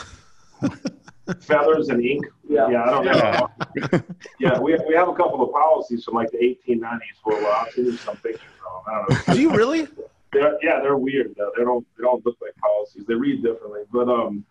Feathers 1.41 1.89
and 1.89 2.03
ink. 2.03 2.25
Yeah. 2.47 2.69
Yeah, 2.69 2.83
I 2.83 2.89
don't 2.91 3.05
know. 3.05 4.01
yeah, 4.39 4.59
we, 4.59 4.77
we 4.87 4.95
have 4.95 5.07
a 5.09 5.13
couple 5.13 5.41
of 5.43 5.51
policies 5.51 6.03
from 6.03 6.15
like 6.15 6.31
the 6.31 6.37
1890s 6.37 6.99
for 7.23 7.33
a 7.37 7.43
while. 7.43 7.53
I'll 7.65 7.71
send 7.71 7.87
you 7.87 7.97
some 7.97 8.15
pictures 8.17 8.41
of 8.65 8.85
them. 8.85 8.93
I 8.93 9.05
don't 9.15 9.27
know. 9.27 9.33
Do 9.33 9.41
you 9.41 9.51
really? 9.55 9.87
They're, 10.33 10.57
yeah, 10.61 10.79
they're 10.81 10.97
weird 10.97 11.35
though. 11.37 11.51
They 11.57 11.63
don't 11.63 11.85
they 11.97 12.03
don't 12.03 12.25
look 12.25 12.37
like 12.41 12.55
policies. 12.57 13.05
They 13.07 13.13
read 13.15 13.43
differently. 13.43 13.81
But 13.91 14.09
um, 14.09 14.43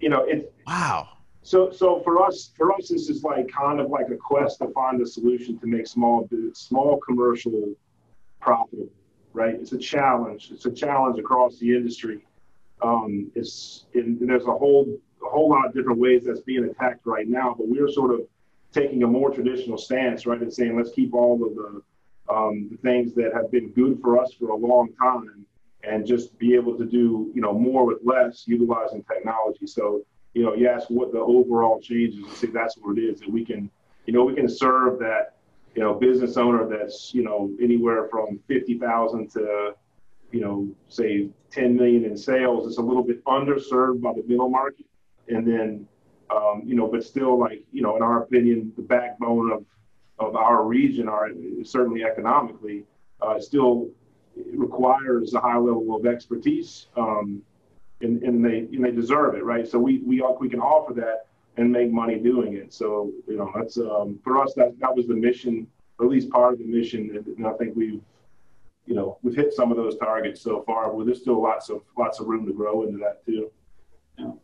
you 0.00 0.08
know, 0.08 0.24
it's 0.24 0.46
Wow. 0.66 1.08
so 1.42 1.70
so 1.70 2.00
for 2.02 2.22
us 2.24 2.52
for 2.56 2.72
us 2.74 2.88
this 2.88 3.08
is 3.08 3.22
like 3.24 3.48
kind 3.48 3.80
of 3.80 3.90
like 3.90 4.08
a 4.10 4.16
quest 4.16 4.58
to 4.58 4.68
find 4.68 5.00
a 5.02 5.06
solution 5.06 5.58
to 5.60 5.66
make 5.66 5.86
small 5.86 6.26
bu- 6.30 6.54
small 6.54 6.98
commercial 6.98 7.74
profitable. 8.40 8.88
Right? 9.32 9.54
It's 9.56 9.72
a 9.72 9.78
challenge. 9.78 10.50
It's 10.52 10.66
a 10.66 10.70
challenge 10.72 11.18
across 11.18 11.58
the 11.58 11.74
industry. 11.74 12.24
Um, 12.82 13.30
it's 13.34 13.86
and 13.94 14.18
there's 14.28 14.44
a 14.46 14.52
whole 14.52 14.86
a 15.24 15.30
whole 15.30 15.48
lot 15.48 15.66
of 15.66 15.74
different 15.74 15.98
ways 15.98 16.24
that's 16.24 16.40
being 16.40 16.64
attacked 16.64 17.06
right 17.06 17.28
now. 17.28 17.54
But 17.56 17.68
we're 17.68 17.88
sort 17.88 18.12
of 18.12 18.20
taking 18.72 19.02
a 19.02 19.06
more 19.06 19.30
traditional 19.30 19.78
stance, 19.78 20.26
right, 20.26 20.40
and 20.40 20.52
saying 20.52 20.76
let's 20.76 20.90
keep 20.90 21.14
all 21.14 21.34
of 21.44 21.54
the 21.54 21.82
um, 22.32 22.78
things 22.82 23.14
that 23.14 23.32
have 23.34 23.50
been 23.50 23.70
good 23.70 24.00
for 24.00 24.18
us 24.18 24.32
for 24.32 24.48
a 24.50 24.56
long 24.56 24.92
time 25.00 25.44
and 25.82 26.06
just 26.06 26.36
be 26.38 26.54
able 26.54 26.76
to 26.76 26.84
do 26.84 27.30
you 27.34 27.40
know 27.42 27.52
more 27.52 27.84
with 27.84 27.98
less 28.02 28.44
utilizing 28.46 29.02
technology 29.04 29.66
so 29.66 30.02
you 30.32 30.42
know 30.42 30.54
you 30.54 30.68
ask 30.68 30.88
what 30.88 31.12
the 31.12 31.18
overall 31.18 31.80
change 31.80 32.14
is 32.14 32.26
think 32.38 32.52
that's 32.52 32.76
what 32.78 32.96
it 32.98 33.02
is 33.02 33.20
that 33.20 33.30
we 33.30 33.44
can 33.44 33.70
you 34.06 34.12
know 34.12 34.24
we 34.24 34.34
can 34.34 34.48
serve 34.48 34.98
that 34.98 35.36
you 35.74 35.82
know 35.82 35.94
business 35.94 36.36
owner 36.36 36.66
that's 36.66 37.12
you 37.14 37.22
know 37.22 37.50
anywhere 37.60 38.08
from 38.10 38.40
50000 38.48 39.30
to 39.30 39.74
you 40.32 40.40
know 40.40 40.68
say 40.88 41.28
10 41.50 41.76
million 41.76 42.04
in 42.04 42.16
sales 42.16 42.66
it's 42.66 42.78
a 42.78 42.82
little 42.82 43.04
bit 43.04 43.22
underserved 43.24 44.00
by 44.00 44.12
the 44.12 44.24
middle 44.26 44.48
market 44.48 44.86
and 45.28 45.46
then 45.46 45.86
um, 46.30 46.62
you 46.64 46.74
know 46.74 46.86
but 46.86 47.04
still 47.04 47.38
like 47.38 47.64
you 47.72 47.82
know 47.82 47.96
in 47.96 48.02
our 48.02 48.22
opinion 48.22 48.72
the 48.76 48.82
backbone 48.82 49.52
of 49.52 49.64
of 50.18 50.36
our 50.36 50.64
region 50.64 51.08
are 51.08 51.28
certainly 51.64 52.04
economically 52.04 52.84
uh, 53.20 53.40
still 53.40 53.88
requires 54.52 55.34
a 55.34 55.40
high 55.40 55.56
level 55.56 55.94
of 55.94 56.06
expertise 56.06 56.86
um, 56.96 57.42
and, 58.00 58.22
and 58.22 58.44
they 58.44 58.58
and 58.58 58.84
they 58.84 58.90
deserve 58.90 59.34
it 59.34 59.44
right? 59.44 59.66
So 59.66 59.78
we 59.78 59.98
we 59.98 60.22
we 60.40 60.48
can 60.48 60.60
offer 60.60 60.92
that 60.94 61.26
and 61.56 61.70
make 61.70 61.90
money 61.90 62.18
doing 62.18 62.54
it. 62.54 62.72
So 62.72 63.12
you 63.26 63.36
know 63.36 63.50
that's 63.54 63.78
um, 63.78 64.18
for 64.22 64.42
us 64.42 64.54
that 64.54 64.78
that 64.80 64.94
was 64.94 65.06
the 65.06 65.14
mission 65.14 65.66
or 65.98 66.06
at 66.06 66.10
least 66.10 66.30
part 66.30 66.54
of 66.54 66.58
the 66.58 66.66
mission 66.66 67.24
and, 67.38 67.46
I 67.46 67.52
think 67.52 67.76
we've 67.76 68.00
you 68.86 68.94
know 68.94 69.18
we've 69.22 69.36
hit 69.36 69.52
some 69.52 69.70
of 69.70 69.76
those 69.76 69.96
targets 69.96 70.40
so 70.40 70.62
far 70.62 70.92
but 70.92 71.06
there's 71.06 71.20
still 71.20 71.40
lots 71.42 71.70
of 71.70 71.82
lots 71.96 72.20
of 72.20 72.26
room 72.26 72.46
to 72.46 72.52
grow 72.52 72.82
into 72.82 72.98
that 72.98 73.24
too 73.24 73.50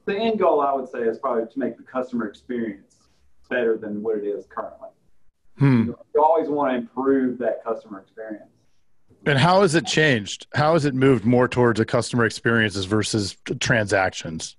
the 0.04 0.16
end 0.16 0.38
goal, 0.38 0.60
I 0.60 0.72
would 0.72 0.88
say, 0.88 1.00
is 1.00 1.18
probably 1.18 1.44
to 1.52 1.58
make 1.58 1.76
the 1.76 1.82
customer 1.82 2.26
experience 2.26 2.96
better 3.48 3.76
than 3.76 4.02
what 4.02 4.18
it 4.18 4.24
is 4.24 4.46
currently. 4.46 4.88
Hmm. 5.58 5.92
You 6.14 6.22
always 6.22 6.48
want 6.48 6.72
to 6.72 6.76
improve 6.78 7.38
that 7.38 7.62
customer 7.62 8.00
experience. 8.00 8.50
And 9.26 9.38
how 9.38 9.60
has 9.60 9.74
it 9.74 9.86
changed? 9.86 10.46
How 10.54 10.72
has 10.72 10.86
it 10.86 10.94
moved 10.94 11.24
more 11.24 11.46
towards 11.46 11.78
a 11.78 11.84
customer 11.84 12.24
experiences 12.24 12.86
versus 12.86 13.36
transactions? 13.60 14.56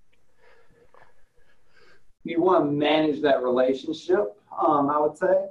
you 2.24 2.42
want 2.42 2.66
to 2.66 2.72
manage 2.72 3.22
that 3.22 3.42
relationship, 3.42 4.38
um, 4.56 4.90
I 4.90 5.00
would 5.00 5.18
say. 5.18 5.48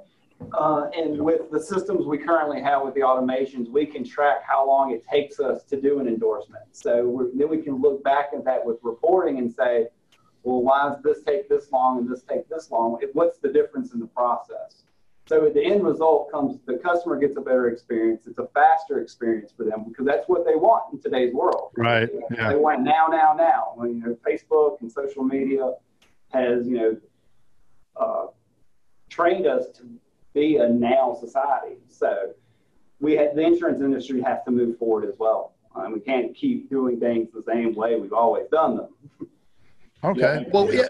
Uh, 0.53 0.89
and 0.95 1.19
with 1.21 1.49
the 1.51 1.59
systems 1.59 2.05
we 2.05 2.17
currently 2.17 2.61
have 2.61 2.83
with 2.83 2.93
the 2.93 3.01
automations, 3.01 3.69
we 3.69 3.85
can 3.85 4.03
track 4.03 4.43
how 4.45 4.65
long 4.67 4.91
it 4.91 5.03
takes 5.09 5.39
us 5.39 5.63
to 5.63 5.79
do 5.79 5.99
an 5.99 6.07
endorsement. 6.07 6.63
So 6.71 7.07
we're, 7.07 7.29
then 7.33 7.49
we 7.49 7.61
can 7.61 7.81
look 7.81 8.03
back 8.03 8.29
at 8.35 8.43
that 8.45 8.65
with 8.65 8.77
reporting 8.83 9.37
and 9.37 9.51
say, 9.51 9.87
well, 10.43 10.61
why 10.61 10.89
does 10.89 11.01
this 11.03 11.23
take 11.23 11.47
this 11.47 11.71
long 11.71 11.99
and 11.99 12.11
this 12.11 12.23
take 12.23 12.49
this 12.49 12.71
long? 12.71 12.99
What's 13.13 13.37
the 13.37 13.49
difference 13.49 13.93
in 13.93 13.99
the 13.99 14.07
process? 14.07 14.83
So 15.27 15.49
the 15.53 15.63
end 15.63 15.83
result 15.85 16.31
comes, 16.31 16.59
the 16.65 16.77
customer 16.77 17.17
gets 17.17 17.37
a 17.37 17.41
better 17.41 17.69
experience. 17.69 18.27
It's 18.27 18.39
a 18.39 18.47
faster 18.53 18.99
experience 18.99 19.53
for 19.55 19.63
them 19.63 19.85
because 19.87 20.05
that's 20.05 20.27
what 20.27 20.45
they 20.45 20.55
want 20.55 20.91
in 20.91 20.99
today's 20.99 21.33
world. 21.33 21.71
Right. 21.77 22.09
They 22.29 22.35
Yeah. 22.35 22.53
want 22.55 22.81
now, 22.81 23.07
now, 23.07 23.33
now. 23.33 23.73
When, 23.75 23.95
you 23.95 24.01
know, 24.01 24.17
Facebook 24.27 24.81
and 24.81 24.91
social 24.91 25.23
media 25.23 25.75
has, 26.29 26.67
you 26.67 26.77
know, 26.77 26.97
uh, 27.95 28.27
trained 29.09 29.45
us 29.45 29.67
to 29.77 29.83
be 30.33 30.57
a 30.57 30.69
now 30.69 31.15
society. 31.19 31.77
So 31.87 32.33
we 32.99 33.15
had, 33.15 33.35
the 33.35 33.41
insurance 33.41 33.81
industry 33.81 34.21
has 34.21 34.39
to 34.45 34.51
move 34.51 34.77
forward 34.77 35.05
as 35.07 35.15
well. 35.17 35.53
Um, 35.75 35.93
we 35.93 35.99
can't 35.99 36.35
keep 36.35 36.69
doing 36.69 36.99
things 36.99 37.29
the 37.33 37.43
same 37.47 37.73
way 37.75 37.95
we've 37.99 38.13
always 38.13 38.47
done 38.51 38.77
them. 38.77 38.89
Okay. 40.03 40.19
Yeah, 40.19 40.43
Well, 40.51 40.73
yeah. 40.73 40.87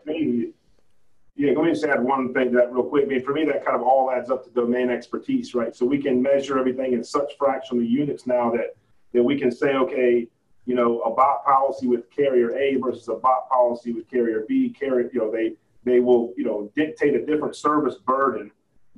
yeah, 1.36 1.52
let 1.52 1.66
me 1.66 1.72
just 1.72 1.84
add 1.84 2.02
one 2.02 2.34
thing 2.34 2.52
to 2.52 2.58
that 2.60 2.72
real 2.72 2.86
quick. 2.86 3.04
I 3.04 3.08
mean, 3.08 3.22
for 3.22 3.34
me, 3.34 3.44
that 3.44 3.66
kind 3.66 3.76
of 3.76 3.84
all 3.84 4.10
adds 4.10 4.30
up 4.30 4.46
to 4.46 4.50
domain 4.52 4.90
expertise, 4.90 5.54
right? 5.54 5.76
So 5.76 5.86
we 5.86 6.02
can 6.02 6.22
measure 6.22 6.58
everything 6.58 6.94
in 6.94 7.04
such 7.04 7.34
fractional 7.38 7.84
units 7.84 8.26
now 8.26 8.50
that 8.52 8.78
that 9.12 9.22
we 9.22 9.38
can 9.38 9.52
say, 9.52 9.74
okay, 9.74 10.30
you 10.66 10.76
know, 10.76 11.02
a 11.02 11.10
BOP 11.14 11.44
policy 11.44 11.88
with 11.88 12.10
carrier 12.10 12.56
A 12.56 12.76
versus 12.78 13.10
a 13.10 13.16
BOP 13.16 13.50
policy 13.50 13.92
with 13.92 14.10
carrier 14.10 14.46
B, 14.48 14.70
carrier, 14.70 15.10
you 15.12 15.20
know, 15.20 15.30
they 15.30 15.56
they 15.84 16.00
will, 16.00 16.34
you 16.38 16.46
know, 16.46 16.72
dictate 16.74 17.14
a 17.14 17.26
different 17.26 17.58
service 17.58 17.96
burden 18.08 18.50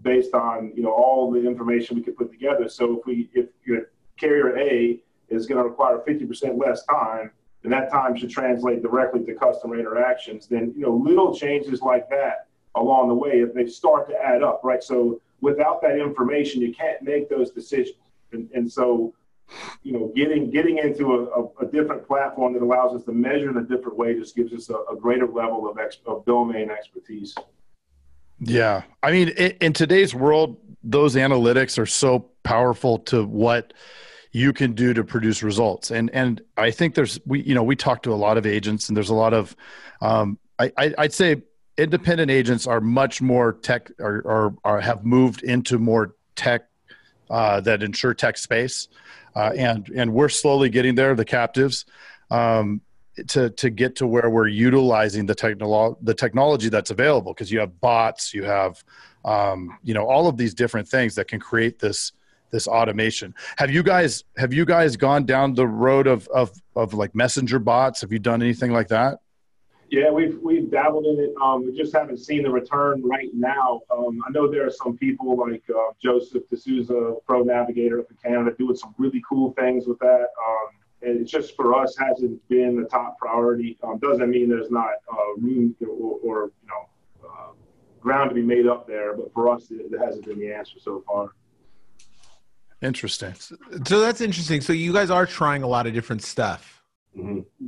based 0.03 0.33
on, 0.33 0.71
you 0.75 0.83
know, 0.83 0.91
all 0.91 1.31
the 1.31 1.45
information 1.45 1.95
we 1.95 2.03
could 2.03 2.17
put 2.17 2.31
together. 2.31 2.69
So 2.69 2.99
if 2.99 3.05
we 3.05 3.29
if 3.33 3.47
your 3.65 3.91
carrier 4.19 4.57
A 4.57 4.99
is 5.29 5.47
going 5.47 5.61
to 5.61 5.67
require 5.67 5.97
50% 6.07 6.59
less 6.63 6.85
time, 6.85 7.31
and 7.63 7.71
that 7.71 7.89
time 7.91 8.15
should 8.15 8.29
translate 8.29 8.81
directly 8.81 9.23
to 9.25 9.33
customer 9.33 9.79
interactions, 9.79 10.47
then 10.47 10.73
you 10.75 10.83
know 10.83 10.95
little 10.95 11.33
changes 11.33 11.81
like 11.81 12.09
that 12.09 12.47
along 12.75 13.07
the 13.07 13.13
way, 13.13 13.41
if 13.41 13.53
they 13.53 13.65
start 13.67 14.09
to 14.09 14.15
add 14.15 14.43
up, 14.43 14.61
right? 14.63 14.83
So 14.83 15.21
without 15.41 15.81
that 15.83 15.97
information, 15.97 16.61
you 16.61 16.73
can't 16.73 17.01
make 17.01 17.29
those 17.29 17.51
decisions, 17.51 17.97
and, 18.31 18.49
and 18.53 18.71
so 18.71 19.13
you 19.83 19.93
know 19.93 20.11
getting 20.15 20.49
getting 20.49 20.77
into 20.79 21.13
a, 21.13 21.63
a, 21.63 21.69
different 21.69 22.07
platform 22.07 22.53
that 22.53 22.61
allows 22.61 22.95
us 22.95 23.03
to 23.03 23.11
measure 23.11 23.49
in 23.49 23.57
a 23.57 23.61
different 23.61 23.97
way 23.97 24.17
just 24.17 24.35
gives 24.35 24.53
us 24.53 24.69
a, 24.69 24.75
a 24.91 24.95
greater 24.95 25.27
level 25.27 25.69
of, 25.69 25.77
ex, 25.77 25.97
of 26.05 26.25
domain 26.25 26.71
expertise. 26.71 27.35
Yeah. 28.45 28.83
I 29.01 29.11
mean, 29.11 29.29
in, 29.29 29.73
today's 29.73 30.13
world, 30.13 30.57
those 30.83 31.15
analytics 31.15 31.77
are 31.79 31.85
so 31.85 32.29
powerful 32.43 32.99
to 32.99 33.25
what 33.25 33.73
you 34.31 34.51
can 34.51 34.73
do 34.73 34.93
to 34.93 35.03
produce 35.03 35.43
results. 35.43 35.91
And 35.91 36.09
and 36.11 36.41
I 36.57 36.71
think 36.71 36.95
there's 36.95 37.19
we 37.25 37.41
you 37.43 37.55
know 37.55 37.63
we 37.63 37.75
talk 37.75 38.03
to 38.03 38.13
a 38.13 38.15
lot 38.15 38.37
of 38.37 38.45
agents, 38.45 38.89
and 38.89 38.97
there's 38.97 39.09
a 39.09 39.15
lot 39.15 39.33
of 39.33 39.55
um, 40.01 40.37
I, 40.59 40.71
I 40.77 40.93
I'd 40.97 41.13
say 41.13 41.43
independent 41.77 42.29
agents 42.29 42.67
are 42.67 42.81
much 42.81 43.21
more 43.21 43.53
tech 43.53 43.91
or 43.99 44.21
or, 44.25 44.55
or 44.63 44.81
have 44.81 45.05
moved 45.05 45.43
into 45.43 45.77
more 45.77 46.15
tech 46.35 46.67
uh, 47.29 47.61
that 47.61 47.79
insurtech 47.79 48.37
space, 48.37 48.89
uh, 49.35 49.51
and 49.55 49.87
and 49.95 50.13
we're 50.13 50.29
slowly 50.29 50.69
getting 50.69 50.95
there. 50.95 51.15
The 51.15 51.25
captives. 51.25 51.85
Um, 52.29 52.81
to 53.27 53.49
to 53.51 53.69
get 53.69 53.95
to 53.95 54.07
where 54.07 54.29
we're 54.29 54.47
utilizing 54.47 55.25
the 55.25 55.35
technolo- 55.35 55.97
the 56.01 56.13
technology 56.13 56.69
that's 56.69 56.91
available 56.91 57.33
because 57.33 57.51
you 57.51 57.59
have 57.59 57.79
bots 57.79 58.33
you 58.33 58.43
have 58.43 58.83
um, 59.25 59.77
you 59.83 59.93
know 59.93 60.05
all 60.05 60.27
of 60.27 60.37
these 60.37 60.53
different 60.53 60.87
things 60.87 61.15
that 61.15 61.27
can 61.27 61.39
create 61.39 61.79
this 61.79 62.11
this 62.51 62.67
automation 62.67 63.33
have 63.57 63.71
you 63.71 63.83
guys 63.83 64.23
have 64.37 64.53
you 64.53 64.65
guys 64.65 64.95
gone 64.95 65.25
down 65.25 65.53
the 65.53 65.67
road 65.67 66.07
of 66.07 66.27
of 66.29 66.51
of 66.75 66.93
like 66.93 67.13
messenger 67.15 67.59
bots 67.59 68.01
have 68.01 68.11
you 68.11 68.19
done 68.19 68.41
anything 68.41 68.71
like 68.71 68.87
that 68.87 69.19
Yeah, 69.89 70.09
we've 70.09 70.39
we've 70.41 70.71
dabbled 70.71 71.05
in 71.05 71.19
it. 71.19 71.33
Um, 71.39 71.67
we 71.67 71.77
just 71.77 71.93
haven't 71.93 72.17
seen 72.17 72.41
the 72.41 72.49
return 72.49 73.03
right 73.03 73.29
now. 73.31 73.81
Um, 73.95 74.19
I 74.27 74.31
know 74.31 74.49
there 74.49 74.65
are 74.65 74.71
some 74.71 74.97
people 74.97 75.37
like 75.37 75.63
uh, 75.69 75.93
Joseph 76.01 76.49
D'Souza, 76.49 77.15
ProNavigator 77.29 77.99
up 77.99 78.09
in 78.09 78.17
Canada, 78.23 78.55
doing 78.57 78.75
some 78.75 78.95
really 78.97 79.21
cool 79.29 79.53
things 79.53 79.85
with 79.85 79.99
that. 79.99 80.29
Um, 80.47 80.69
and 81.03 81.21
it's 81.21 81.31
just 81.31 81.55
for 81.55 81.75
us 81.75 81.95
hasn't 81.97 82.47
been 82.47 82.81
the 82.81 82.87
top 82.87 83.17
priority. 83.17 83.77
Um, 83.83 83.99
doesn't 83.99 84.29
mean 84.29 84.49
there's 84.49 84.71
not 84.71 84.91
uh, 85.11 85.33
room 85.37 85.75
or, 85.81 86.19
or 86.23 86.51
you 86.61 86.67
know 86.67 87.27
uh, 87.27 87.51
ground 87.99 88.29
to 88.29 88.35
be 88.35 88.41
made 88.41 88.67
up 88.67 88.87
there, 88.87 89.15
but 89.15 89.33
for 89.33 89.49
us, 89.49 89.69
it, 89.71 89.91
it 89.91 89.99
hasn't 89.99 90.25
been 90.25 90.39
the 90.39 90.53
answer 90.53 90.79
so 90.79 91.03
far. 91.05 91.29
Interesting. 92.81 93.33
So 93.85 94.01
that's 94.01 94.21
interesting. 94.21 94.61
So 94.61 94.73
you 94.73 94.91
guys 94.91 95.09
are 95.09 95.25
trying 95.25 95.63
a 95.63 95.67
lot 95.67 95.87
of 95.87 95.93
different 95.93 96.23
stuff. 96.23 96.81
Mm-hmm. 97.17 97.67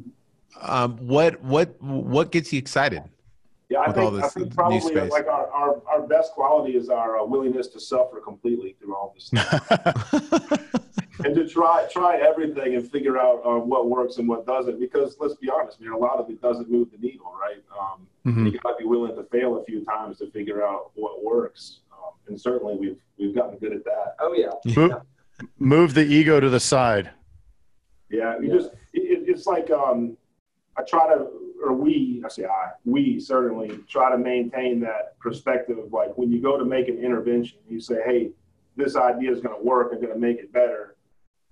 Um, 0.62 0.98
what 0.98 1.42
what 1.42 1.82
what 1.82 2.32
gets 2.32 2.52
you 2.52 2.60
excited? 2.60 3.04
Yeah, 3.70 3.80
I 3.80 3.92
think, 3.92 4.24
I 4.24 4.28
think 4.28 4.54
probably 4.54 4.80
like 5.10 5.26
our, 5.26 5.50
our, 5.50 5.82
our 5.88 6.02
best 6.08 6.34
quality 6.34 6.76
is 6.78 6.90
our 6.90 7.18
uh, 7.18 7.26
willingness 7.26 7.68
to 7.70 7.80
suffer 7.80 8.22
completely 8.22 8.76
through 8.80 8.96
all 8.96 9.12
this 9.16 9.26
stuff. 9.26 10.72
and 11.26 11.36
to 11.36 11.48
try 11.48 11.88
try 11.92 12.18
everything 12.18 12.76
and 12.76 12.90
figure 12.90 13.18
out 13.18 13.42
uh, 13.46 13.58
what 13.60 13.90
works 13.90 14.18
and 14.18 14.28
what 14.30 14.46
doesn't. 14.46 14.80
Because 14.80 15.18
let's 15.20 15.36
be 15.36 15.50
honest, 15.50 15.82
man, 15.82 15.92
a 15.92 15.98
lot 15.98 16.18
of 16.20 16.30
it 16.30 16.42
doesn't 16.42 16.70
move 16.70 16.92
the 16.92 16.98
needle, 16.98 17.34
right? 17.40 17.62
Um, 17.78 18.08
Mhm. 18.26 18.52
You 18.52 18.58
got 18.60 18.72
to 18.72 18.78
be 18.80 18.86
willing 18.86 19.16
to 19.16 19.24
fail 19.26 19.58
a 19.60 19.64
few 19.66 19.86
times 19.86 20.18
to 20.18 20.32
figure 20.32 20.66
out 20.66 20.90
what 20.96 21.24
works. 21.24 21.82
Um, 21.94 22.14
and 22.28 22.40
certainly, 22.42 22.76
we've 22.76 23.00
we've 23.20 23.36
gotten 23.36 23.58
good 23.60 23.72
at 23.74 23.84
that. 23.86 24.16
Oh 24.20 24.34
yeah. 24.34 24.52
Move, 24.76 24.94
move 25.60 25.94
the 25.94 26.04
ego 26.06 26.40
to 26.40 26.50
the 26.50 26.60
side. 26.60 27.12
Yeah, 28.10 28.40
you 28.40 28.50
just 28.52 28.72
it, 28.94 29.02
it- 29.02 29.30
it's 29.30 29.46
like 29.46 29.70
um, 29.72 30.18
I 30.78 30.82
try 30.84 31.08
to, 31.08 31.28
or 31.64 31.74
we, 31.74 32.22
I 32.26 32.30
say 32.30 32.46
I, 32.46 32.72
we 32.84 33.20
certainly 33.20 33.80
try 33.88 34.10
to 34.12 34.18
maintain 34.18 34.80
that 34.82 35.18
perspective 35.20 35.78
of 35.78 35.92
like 35.94 36.18
when 36.18 36.32
you 36.32 36.42
go 36.42 36.58
to 36.58 36.66
make 36.66 36.88
an 36.88 36.98
intervention, 36.98 37.60
you 37.70 37.80
say, 37.80 38.02
hey, 38.06 38.32
this 38.76 38.96
idea 38.96 39.32
is 39.32 39.40
going 39.42 39.56
to 39.58 39.64
work 39.64 39.92
and 39.92 40.02
going 40.02 40.14
to 40.14 40.20
make 40.20 40.38
it 40.40 40.52
better. 40.52 40.95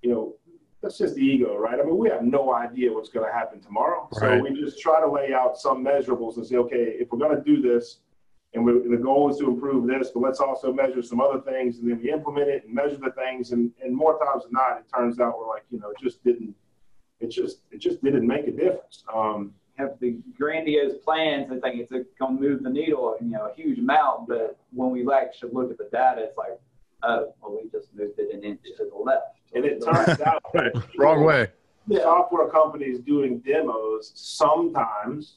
You 0.04 0.10
know, 0.10 0.34
that's 0.82 0.98
just 0.98 1.14
the 1.14 1.22
ego, 1.22 1.56
right? 1.56 1.78
I 1.80 1.82
mean, 1.82 1.98
we 2.04 2.10
have 2.10 2.22
no 2.22 2.42
idea 2.54 2.92
what's 2.92 3.08
going 3.08 3.26
to 3.26 3.32
happen 3.32 3.58
tomorrow, 3.60 4.08
so 4.12 4.38
we 4.38 4.48
just 4.64 4.78
try 4.78 5.00
to 5.00 5.10
lay 5.18 5.32
out 5.32 5.56
some 5.56 5.78
measurables 5.82 6.36
and 6.36 6.46
say, 6.46 6.56
okay, 6.56 6.84
if 7.00 7.10
we're 7.10 7.18
going 7.18 7.36
to 7.36 7.42
do 7.42 7.62
this. 7.62 8.00
And 8.52 8.64
we, 8.64 8.72
the 8.96 9.02
goal 9.02 9.30
is 9.30 9.38
to 9.38 9.48
improve 9.48 9.88
this, 9.88 10.10
but 10.12 10.20
let's 10.20 10.38
also 10.38 10.72
measure 10.72 11.02
some 11.02 11.20
other 11.20 11.40
things, 11.40 11.78
and 11.78 11.90
then 11.90 11.98
we 12.00 12.12
implement 12.12 12.48
it 12.48 12.64
and 12.64 12.72
measure 12.72 12.98
the 12.98 13.10
things, 13.22 13.50
and, 13.50 13.72
and 13.82 13.96
more 13.96 14.16
times 14.24 14.44
than 14.44 14.52
not, 14.52 14.78
it 14.78 14.84
turns 14.94 15.18
out 15.18 15.36
we're 15.38 15.48
like, 15.48 15.64
you 15.70 15.78
know, 15.80 15.90
it 15.90 15.98
just 16.00 16.22
didn't 16.22 16.54
it 17.20 17.30
just 17.30 17.60
it 17.70 17.78
just 17.78 18.02
didn't 18.02 18.26
make 18.26 18.46
a 18.46 18.52
difference. 18.52 19.04
Um, 19.12 19.54
Have 19.76 19.98
the 20.00 20.18
grandiose 20.38 20.98
plans 21.04 21.50
and 21.50 21.60
think 21.60 21.80
it's 21.80 21.90
going 21.90 22.36
to 22.36 22.42
move 22.42 22.62
the 22.62 22.70
needle, 22.70 23.16
you 23.20 23.28
know, 23.28 23.48
a 23.50 23.54
huge 23.54 23.78
amount. 23.78 24.28
But 24.28 24.56
when 24.72 24.90
we 24.90 25.00
actually 25.12 25.52
look 25.52 25.70
at 25.70 25.78
the 25.78 25.88
data, 25.90 26.22
it's 26.22 26.36
like, 26.36 26.56
oh, 27.02 27.34
well, 27.40 27.58
we 27.60 27.68
just 27.70 27.94
moved 27.94 28.18
it 28.18 28.34
an 28.34 28.44
inch 28.44 28.60
to 28.76 28.84
the 28.84 28.96
left. 28.96 29.33
And 29.54 29.64
it 29.64 29.82
turns 29.84 30.20
out 30.20 30.42
Right. 30.54 30.72
Wrong 30.98 31.24
way. 31.24 31.48
The 31.86 32.00
software 32.00 32.48
companies 32.48 33.00
doing 33.00 33.40
demos 33.40 34.12
sometimes 34.14 35.36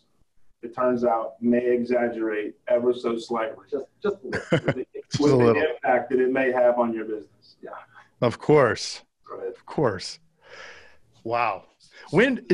it 0.64 0.74
turns 0.76 1.04
out 1.04 1.34
may 1.42 1.64
exaggerate 1.72 2.56
ever 2.68 2.94
so 2.94 3.18
slightly 3.18 3.66
Just, 3.70 3.86
just 4.02 4.18
a 4.24 4.28
little. 4.28 4.42
with 4.52 4.76
the, 4.76 4.86
Just 5.12 5.20
with 5.22 5.34
a 5.34 5.38
the 5.38 5.44
little. 5.44 5.62
impact 5.62 6.10
that 6.10 6.20
it 6.20 6.32
may 6.32 6.52
have 6.52 6.80
on 6.80 6.94
your 6.94 7.06
business. 7.06 7.56
Yeah, 7.62 7.70
Of 8.22 8.40
course. 8.40 9.04
Of 9.48 9.66
course. 9.66 10.20
Wow. 11.24 11.66
When 12.12 12.46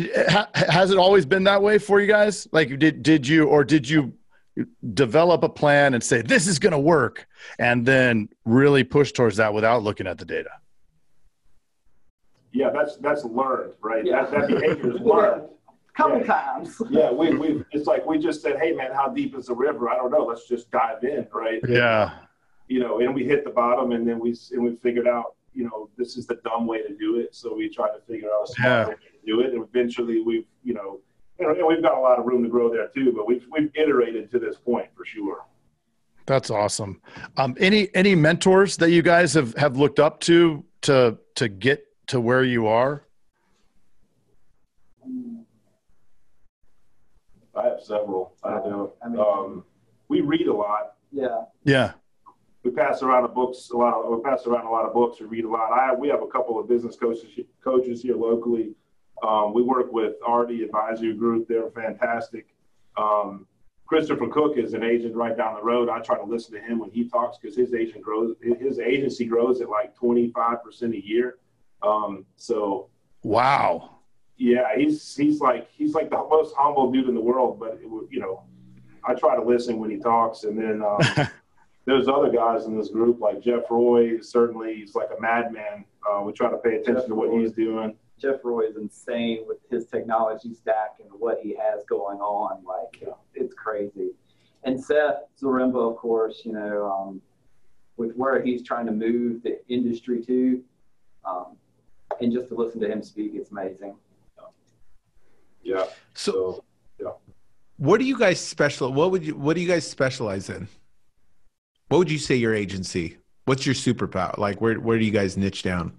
has 0.55 0.89
it 0.91 0.98
always 0.98 1.25
been 1.25 1.43
that 1.43 1.62
way 1.62 1.77
for 1.77 2.01
you 2.01 2.08
guys? 2.08 2.48
Like 2.51 2.77
did 2.79 3.03
did 3.03 3.27
you 3.27 3.46
or 3.46 3.63
did 3.63 3.88
you 3.88 4.13
develop 4.93 5.43
a 5.43 5.50
plan 5.50 5.93
and 5.93 6.03
say 6.03 6.22
this 6.24 6.48
is 6.48 6.58
going 6.60 6.72
to 6.74 6.79
work 6.79 7.27
and 7.60 7.86
then 7.86 8.29
really 8.46 8.84
push 8.84 9.12
towards 9.12 9.38
that 9.38 9.53
without 9.53 9.84
looking 9.84 10.08
at 10.08 10.17
the 10.17 10.25
data? 10.25 10.50
Yeah, 12.53 12.69
that's 12.69 12.98
that's 12.98 13.24
learned, 13.25 13.74
right? 13.81 14.05
Yeah. 14.05 14.25
That, 14.25 14.31
that 14.31 14.48
behavior 14.48 14.95
is 14.95 15.01
learned. 15.13 15.43
A 15.45 15.98
couple 15.98 16.19
Yeah. 16.19 16.25
times. 16.25 16.81
Yeah, 16.89 17.12
we 17.12 17.36
we 17.36 17.63
it's 17.72 17.88
like 17.88 18.05
we 18.05 18.17
just 18.19 18.41
said, 18.41 18.60
hey 18.62 18.72
man, 18.74 18.91
how 18.93 19.07
deep 19.10 19.36
is 19.36 19.48
the 19.48 19.55
river? 19.55 19.89
I 19.89 19.95
don't 19.95 20.12
know. 20.12 20.25
Let's 20.25 20.48
just 20.48 20.69
dive 20.72 21.03
in, 21.03 21.27
right? 21.33 21.60
Yeah. 21.67 22.12
you 22.67 22.79
know, 22.79 23.00
and 23.00 23.13
we 23.13 23.25
hit 23.25 23.43
the 23.43 23.50
bottom, 23.51 23.91
and 23.91 24.07
then 24.07 24.19
we 24.19 24.36
and 24.51 24.63
we 24.63 24.75
figured 24.77 25.07
out, 25.07 25.36
you 25.53 25.63
know, 25.65 25.89
this 25.98 26.15
is 26.17 26.25
the 26.27 26.36
dumb 26.45 26.65
way 26.67 26.82
to 26.84 26.95
do 26.95 27.19
it. 27.19 27.36
So 27.36 27.56
we 27.56 27.69
tried 27.69 27.91
to 27.97 28.01
figure 28.08 28.30
out 28.30 28.49
a 28.49 28.54
smart 28.54 28.71
Yeah. 28.71 28.88
way 28.89 28.93
to 28.95 29.25
do 29.28 29.39
it, 29.41 29.54
and 29.54 29.63
eventually 29.63 30.21
we've, 30.21 30.45
you 30.63 30.73
know, 30.73 30.99
and 31.39 31.49
and 31.58 31.67
we've 31.67 31.82
got 31.82 31.97
a 31.97 31.99
lot 32.01 32.19
of 32.19 32.25
room 32.25 32.43
to 32.43 32.49
grow 32.49 32.71
there 32.71 32.88
too. 32.89 33.12
But 33.15 33.28
we've 33.28 33.45
we've 33.51 33.71
iterated 33.75 34.30
to 34.32 34.39
this 34.39 34.58
point 34.58 34.88
for 34.95 35.06
sure. 35.06 35.45
That's 36.25 36.49
awesome. 36.49 37.01
Um, 37.38 37.56
any 37.60 37.89
any 37.95 38.15
mentors 38.15 38.78
that 38.78 38.91
you 38.91 39.01
guys 39.01 39.34
have 39.34 39.54
have 39.58 39.78
looked 39.78 39.99
up 39.99 40.19
to 40.21 40.63
to 40.84 41.17
to 41.36 41.49
get 41.49 41.86
to 42.08 42.20
where 42.20 42.44
you 42.44 42.68
are? 42.68 43.04
I 47.56 47.63
have 47.66 47.82
several. 47.82 48.36
I 48.44 48.50
know. 48.56 48.94
I 49.04 49.10
mean- 49.10 49.20
Um, 49.20 49.66
we 50.08 50.22
read 50.22 50.48
a 50.48 50.54
lot. 50.54 50.96
Yeah. 51.12 51.46
Yeah. 51.63 51.94
We 52.63 52.72
pass 52.72 53.04
around 53.04 53.24
the 53.24 53.30
books 53.30 53.70
a 53.72 53.78
lot. 53.78 53.94
Of, 53.94 54.10
we 54.18 54.24
pass 54.24 54.48
around 54.48 54.66
a 54.66 54.70
lot 54.72 54.86
of 54.86 54.94
books. 54.94 55.20
We 55.20 55.28
read 55.28 55.46
a 55.46 55.50
lot. 55.50 55.72
I 55.72 55.94
we 55.94 56.08
have 56.08 56.22
a 56.22 56.28
couple 56.28 56.58
of 56.60 56.68
business 56.68 56.96
coaches 56.96 57.30
coaches 57.63 58.02
here 58.02 58.16
locally. 58.16 58.74
Um, 59.22 59.54
we 59.54 59.62
work 59.62 59.92
with 59.92 60.16
RD 60.28 60.62
Advisory 60.63 61.13
Group. 61.13 61.48
They're 61.48 61.70
fantastic. 61.72 62.48
Um, 62.98 63.48
Christopher 63.86 64.28
Cook 64.30 64.58
is 64.58 64.74
an 64.74 64.84
agent 64.84 65.13
right 65.16 65.36
down 65.38 65.56
the 65.56 65.62
road. 65.62 65.89
I 65.89 66.00
try 66.00 66.18
to 66.18 66.24
listen 66.24 66.54
to 66.54 66.62
him 66.62 66.80
when 66.80 66.89
he 66.89 67.08
talks 67.08 67.38
because 67.38 67.56
his 67.56 67.74
agent 67.74 68.02
grows. 68.02 68.36
His 68.42 68.80
agency 68.80 69.26
grows 69.26 69.60
at 69.62 69.70
like 69.70 69.94
twenty 69.94 70.30
five 70.32 70.63
percent 70.63 70.94
a 70.96 71.06
year. 71.06 71.38
Um, 71.84 72.26
so 72.36 72.89
Wow. 73.24 74.00
yeah, 74.38 74.76
he's 74.76 75.15
he's 75.15 75.39
like 75.39 75.69
he's 75.72 75.93
like 75.93 76.10
the 76.10 76.17
most 76.30 76.56
humble 76.58 76.91
dude 76.91 77.08
in 77.10 77.15
the 77.15 77.22
world. 77.22 77.60
But 77.60 77.80
it, 77.82 77.89
you 78.10 78.19
know, 78.19 78.43
I 79.04 79.13
try 79.13 79.36
to 79.36 79.41
listen 79.43 79.80
when 79.80 79.89
he 79.89 79.98
talks, 79.98 80.43
and 80.43 80.58
then 80.58 80.82
um, 80.82 81.28
there's 81.86 82.08
other 82.08 82.30
guys 82.32 82.65
in 82.65 82.78
this 82.78 82.89
group 82.89 83.19
like 83.19 83.41
Jeff 83.41 83.63
Roy. 83.69 84.19
Certainly, 84.22 84.76
he's 84.76 84.96
like 84.96 85.10
a 85.17 85.22
madman. 85.22 85.86
Uh, 86.10 86.22
we 86.22 86.34
try 86.34 86.50
to 86.50 86.58
pay 86.58 86.76
attention 86.76 87.10
to 87.10 87.15
what 87.15 87.32
he's 87.32 87.52
doing. 87.52 87.96
Jeff 88.19 88.39
Roy 88.43 88.62
is 88.67 88.78
insane 88.78 89.43
with 89.48 89.58
his 89.69 89.86
technology 89.88 90.54
stack 90.54 90.96
and 91.00 91.10
what 91.19 91.39
he 91.41 91.56
has 91.56 91.84
going 91.89 92.19
on. 92.19 92.63
Like 92.65 93.04
it's 93.34 93.54
crazy. 93.54 94.12
And 94.65 94.82
Seth 94.82 95.24
Zaremba, 95.41 95.91
of 95.91 95.98
course, 95.98 96.41
you 96.46 96.54
know, 96.54 96.89
um, 96.89 97.22
with 97.98 98.13
where 98.15 98.41
he's 98.41 98.63
trying 98.63 98.86
to 98.86 98.93
move 98.93 99.43
the 99.43 99.60
industry 99.67 100.24
to, 100.26 100.63
um, 101.26 101.58
and 102.21 102.32
just 102.32 102.49
to 102.49 102.56
listen 102.56 102.80
to 102.82 102.91
him 102.91 103.02
speak, 103.02 103.32
it's 103.36 103.52
amazing. 103.52 103.95
Yeah. 105.63 105.86
So, 106.13 106.63
So 106.99 107.17
what 107.78 107.99
do 107.99 108.06
you 108.06 108.17
guys 108.17 108.39
special? 108.39 108.91
What 108.91 109.12
would 109.12 109.26
you? 109.26 109.36
What 109.36 109.56
do 109.56 109.62
you 109.62 109.67
guys 109.67 109.88
specialize 109.88 110.49
in? 110.49 110.67
What 111.88 111.99
would 111.99 112.12
you 112.12 112.17
say 112.17 112.36
your 112.36 112.54
agency? 112.54 113.17
What's 113.45 113.65
your 113.65 113.76
superpower? 113.76 114.38
Like, 114.38 114.60
where 114.62 114.80
where 114.80 114.99
do 114.99 115.06
you 115.06 115.12
guys 115.12 115.38
niche 115.38 115.63
down? 115.63 115.93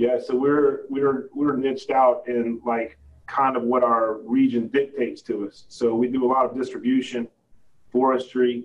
yeah, 0.00 0.18
so 0.18 0.34
we're 0.34 0.86
we're 0.88 1.28
we're 1.34 1.56
niched 1.56 1.90
out 1.90 2.24
in 2.26 2.58
like 2.64 2.96
kind 3.26 3.54
of 3.54 3.62
what 3.62 3.84
our 3.84 4.18
region 4.22 4.68
dictates 4.68 5.20
to 5.22 5.46
us. 5.46 5.66
So 5.68 5.94
we 5.94 6.08
do 6.08 6.24
a 6.24 6.30
lot 6.30 6.46
of 6.46 6.56
distribution, 6.56 7.28
forestry, 7.92 8.64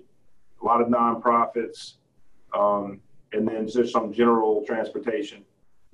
a 0.62 0.64
lot 0.64 0.80
of 0.80 0.88
nonprofits, 0.88 1.94
um, 2.54 3.00
and 3.32 3.46
then 3.46 3.68
just 3.68 3.92
some 3.92 4.12
general 4.14 4.64
transportation. 4.66 5.44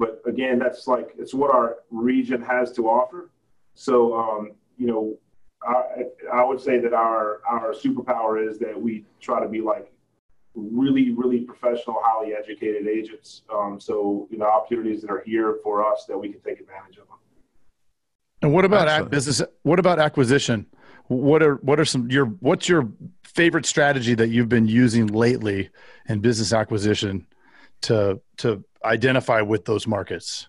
But 0.03 0.21
again, 0.27 0.59
that's 0.59 0.89
like 0.89 1.15
it's 1.17 1.33
what 1.33 1.55
our 1.55 1.77
region 1.93 2.43
has 2.43 2.73
to 2.73 2.89
offer. 2.89 3.31
So 3.75 4.19
um, 4.19 4.53
you 4.77 4.89
know, 4.89 5.17
I, 5.63 6.07
I 6.41 6.45
would 6.45 6.61
say 6.61 6.81
that 6.81 6.93
our 6.93 7.41
our 7.49 7.73
superpower 7.73 8.45
is 8.45 8.59
that 8.59 8.75
we 8.87 9.05
try 9.21 9.41
to 9.41 9.49
be 9.49 9.61
like 9.61 9.93
really, 10.57 11.13
really 11.13 11.43
professional, 11.43 11.99
highly 12.03 12.35
educated 12.35 12.89
agents. 12.89 13.43
Um, 13.49 13.79
so 13.79 14.27
you 14.29 14.39
know, 14.39 14.47
opportunities 14.47 15.03
that 15.03 15.11
are 15.13 15.23
here 15.25 15.61
for 15.63 15.87
us 15.89 16.05
that 16.09 16.19
we 16.19 16.31
can 16.31 16.41
take 16.41 16.59
advantage 16.59 16.99
of 16.99 17.07
them. 17.07 17.19
And 18.43 18.53
what 18.53 18.65
about 18.65 18.89
ac- 18.89 18.95
Excellent. 18.95 19.11
business? 19.13 19.43
What 19.63 19.79
about 19.79 20.01
acquisition? 20.01 20.67
What 21.07 21.45
are 21.45 21.61
what 21.63 21.79
are 21.79 21.85
some 21.85 22.11
your 22.11 22.27
what's 22.27 22.69
your 22.69 22.89
favorite 23.23 23.67
strategy 23.67 24.15
that 24.15 24.31
you've 24.31 24.49
been 24.49 24.67
using 24.67 25.07
lately 25.07 25.71
in 26.09 26.19
business 26.19 26.53
acquisition 26.53 27.25
to 27.83 28.21
to 28.39 28.65
identify 28.85 29.41
with 29.41 29.65
those 29.65 29.87
markets? 29.87 30.49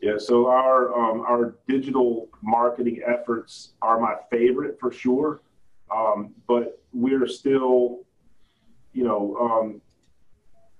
Yeah, 0.00 0.18
so 0.18 0.48
our 0.48 0.92
um, 0.98 1.20
our 1.20 1.54
digital 1.68 2.28
marketing 2.42 3.02
efforts 3.06 3.74
are 3.82 4.00
my 4.00 4.16
favorite 4.30 4.78
for 4.80 4.90
sure, 4.90 5.42
um, 5.94 6.34
but 6.48 6.82
we're 6.92 7.28
still, 7.28 8.00
you 8.92 9.04
know, 9.04 9.36
um, 9.40 9.80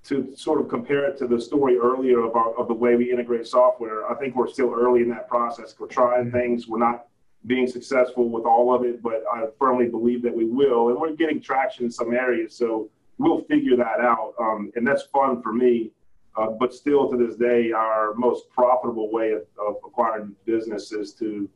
to 0.05 0.35
sort 0.37 0.61
of 0.61 0.69
compare 0.69 1.05
it 1.05 1.17
to 1.19 1.29
the 1.29 1.41
story 1.41 1.79
earlier 1.79 2.21
of 2.21 2.35
our, 2.35 2.53
of 2.59 2.67
the 2.67 2.75
way 2.75 2.97
we 2.97 3.13
integrate 3.13 3.47
software. 3.47 4.11
I 4.11 4.15
think 4.17 4.35
we're 4.35 4.49
still 4.49 4.75
early 4.75 5.03
in 5.03 5.09
that 5.11 5.29
process. 5.29 5.77
We're 5.79 5.87
trying 5.87 6.33
things. 6.33 6.67
We're 6.67 6.81
not 6.81 7.07
being 7.47 7.69
successful 7.69 8.29
with 8.29 8.45
all 8.45 8.75
of 8.75 8.85
it, 8.85 9.03
but 9.03 9.23
I 9.33 9.47
firmly 9.59 9.87
believe 9.87 10.23
that 10.23 10.35
we 10.35 10.47
will, 10.47 10.89
and 10.89 11.01
we're 11.01 11.15
getting 11.15 11.41
traction 11.41 11.85
in 11.85 11.91
some 11.93 12.13
areas. 12.13 12.57
So 12.57 12.91
we'll 13.19 13.43
figure 13.43 13.77
that 13.77 14.01
out, 14.01 14.35
um, 14.41 14.73
and 14.75 14.85
that's 14.87 15.05
fun 15.05 15.43
for 15.43 15.53
me. 15.53 15.93
Uh, 16.37 16.49
but 16.49 16.73
still, 16.73 17.11
to 17.11 17.17
this 17.17 17.37
day, 17.37 17.73
our 17.73 18.15
most 18.15 18.49
profitable 18.51 19.11
way 19.13 19.33
of, 19.33 19.43
of 19.59 19.77
acquiring 19.85 20.35
business 20.47 20.93
is 20.93 21.13
to 21.15 21.49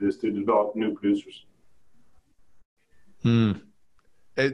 is 0.00 0.16
to 0.18 0.30
develop 0.30 0.74
new 0.74 0.94
producers. 0.94 1.44
Hmm. 3.22 3.52
Uh, 4.38 4.48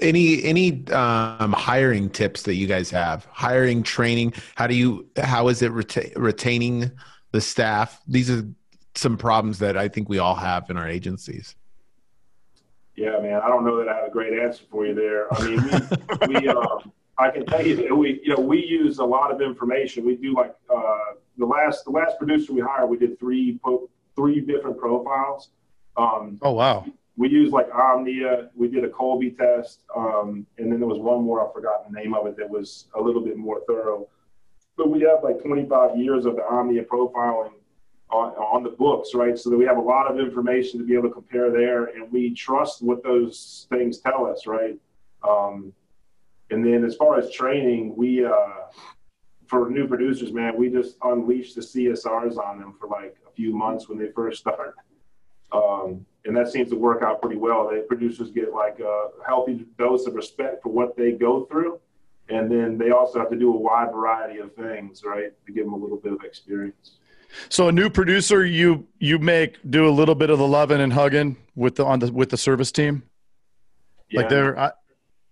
any 0.00 0.42
any 0.44 0.86
um, 0.88 1.52
hiring 1.52 2.08
tips 2.08 2.42
that 2.44 2.54
you 2.54 2.66
guys 2.66 2.90
have? 2.90 3.26
Hiring, 3.30 3.82
training. 3.82 4.32
How 4.54 4.66
do 4.66 4.74
you? 4.74 5.06
How 5.18 5.48
is 5.48 5.60
it 5.60 5.72
reta- 5.72 6.16
retaining 6.16 6.90
the 7.32 7.40
staff? 7.42 8.00
These 8.08 8.30
are 8.30 8.42
some 8.94 9.18
problems 9.18 9.58
that 9.58 9.76
I 9.76 9.88
think 9.88 10.08
we 10.08 10.18
all 10.18 10.34
have 10.34 10.70
in 10.70 10.78
our 10.78 10.88
agencies. 10.88 11.54
Yeah, 12.96 13.18
man. 13.20 13.40
I 13.44 13.48
don't 13.48 13.64
know 13.64 13.76
that 13.76 13.88
I 13.88 13.96
have 13.96 14.08
a 14.08 14.10
great 14.10 14.36
answer 14.36 14.64
for 14.70 14.86
you 14.86 14.94
there. 14.94 15.32
I 15.32 15.44
mean, 15.44 15.62
we, 16.26 16.40
we 16.40 16.48
um, 16.48 16.92
I 17.18 17.30
can 17.30 17.44
tell 17.46 17.66
you 17.66 17.74
that 17.76 17.94
we, 17.96 18.20
you 18.22 18.34
know, 18.34 18.40
we 18.40 18.64
use 18.64 18.98
a 18.98 19.04
lot 19.04 19.32
of 19.32 19.40
information. 19.42 20.04
We 20.04 20.16
do 20.16 20.34
like 20.34 20.54
uh, 20.74 21.14
the 21.36 21.46
last 21.46 21.84
the 21.84 21.90
last 21.90 22.16
producer 22.18 22.52
we 22.52 22.60
hired, 22.60 22.88
we 22.88 22.96
did 22.96 23.18
three 23.18 23.58
po- 23.64 23.90
three 24.14 24.40
different 24.40 24.78
profiles. 24.78 25.50
Um, 25.96 26.38
Oh 26.42 26.52
wow. 26.52 26.86
we 27.16 27.28
used 27.28 27.52
like 27.52 27.68
Omnia. 27.74 28.50
We 28.54 28.68
did 28.68 28.84
a 28.84 28.88
Kolbe 28.88 29.36
test, 29.36 29.80
um, 29.96 30.46
and 30.58 30.70
then 30.70 30.78
there 30.78 30.88
was 30.88 31.00
one 31.00 31.24
more. 31.24 31.48
I 31.48 31.52
forgot 31.52 31.90
the 31.90 31.98
name 32.00 32.14
of 32.14 32.26
it 32.28 32.36
that 32.36 32.48
was 32.48 32.86
a 32.94 33.00
little 33.00 33.20
bit 33.22 33.36
more 33.36 33.62
thorough. 33.66 34.06
But 34.76 34.90
we 34.90 35.00
have 35.00 35.24
like 35.24 35.42
25 35.42 35.96
years 35.96 36.24
of 36.24 36.36
the 36.36 36.44
Omnia 36.48 36.84
profiling 36.84 37.50
on, 38.10 38.30
on 38.34 38.62
the 38.62 38.70
books, 38.70 39.12
right? 39.12 39.36
So 39.36 39.50
that 39.50 39.56
we 39.58 39.64
have 39.64 39.76
a 39.76 39.80
lot 39.80 40.08
of 40.08 40.20
information 40.20 40.78
to 40.78 40.86
be 40.86 40.94
able 40.94 41.08
to 41.08 41.14
compare 41.14 41.50
there, 41.50 41.86
and 41.86 42.12
we 42.12 42.32
trust 42.32 42.80
what 42.80 43.02
those 43.02 43.66
things 43.70 43.98
tell 43.98 44.24
us, 44.24 44.46
right? 44.46 44.78
Um, 45.28 45.72
and 46.50 46.64
then 46.64 46.84
as 46.84 46.94
far 46.96 47.18
as 47.18 47.30
training, 47.30 47.94
we 47.96 48.24
uh, 48.24 48.48
for 49.46 49.70
new 49.70 49.86
producers, 49.86 50.32
man, 50.32 50.56
we 50.56 50.68
just 50.70 50.96
unleash 51.02 51.54
the 51.54 51.60
CSRs 51.60 52.36
on 52.38 52.58
them 52.58 52.74
for 52.78 52.88
like 52.88 53.16
a 53.26 53.30
few 53.32 53.54
months 53.54 53.88
when 53.88 53.98
they 53.98 54.08
first 54.08 54.40
start. 54.42 54.74
Um, 55.52 56.04
and 56.26 56.36
that 56.36 56.48
seems 56.48 56.68
to 56.70 56.76
work 56.76 57.02
out 57.02 57.22
pretty 57.22 57.36
well. 57.36 57.68
The 57.68 57.84
producers 57.88 58.30
get 58.30 58.52
like 58.52 58.80
a 58.80 59.08
healthy 59.26 59.64
dose 59.78 60.06
of 60.06 60.14
respect 60.14 60.62
for 60.62 60.68
what 60.68 60.96
they 60.96 61.12
go 61.12 61.46
through. 61.46 61.80
And 62.28 62.50
then 62.50 62.76
they 62.76 62.90
also 62.90 63.18
have 63.18 63.30
to 63.30 63.36
do 63.36 63.50
a 63.54 63.56
wide 63.56 63.90
variety 63.90 64.38
of 64.40 64.54
things, 64.54 65.02
right, 65.02 65.32
to 65.46 65.52
give 65.52 65.64
them 65.64 65.72
a 65.72 65.76
little 65.76 65.96
bit 65.96 66.12
of 66.12 66.22
experience. 66.22 66.98
So 67.48 67.68
a 67.68 67.72
new 67.72 67.88
producer, 67.88 68.44
you 68.44 68.86
you 68.98 69.18
make 69.18 69.58
do 69.70 69.88
a 69.88 69.90
little 69.90 70.14
bit 70.14 70.28
of 70.28 70.38
the 70.38 70.46
loving 70.46 70.80
and 70.80 70.92
hugging 70.92 71.36
with 71.54 71.76
the 71.76 71.86
on 71.86 72.00
the 72.00 72.12
with 72.12 72.28
the 72.28 72.36
service 72.36 72.70
team, 72.70 73.02
like 74.12 74.24
Yeah. 74.24 74.28
they're, 74.28 74.58
I, 74.58 74.72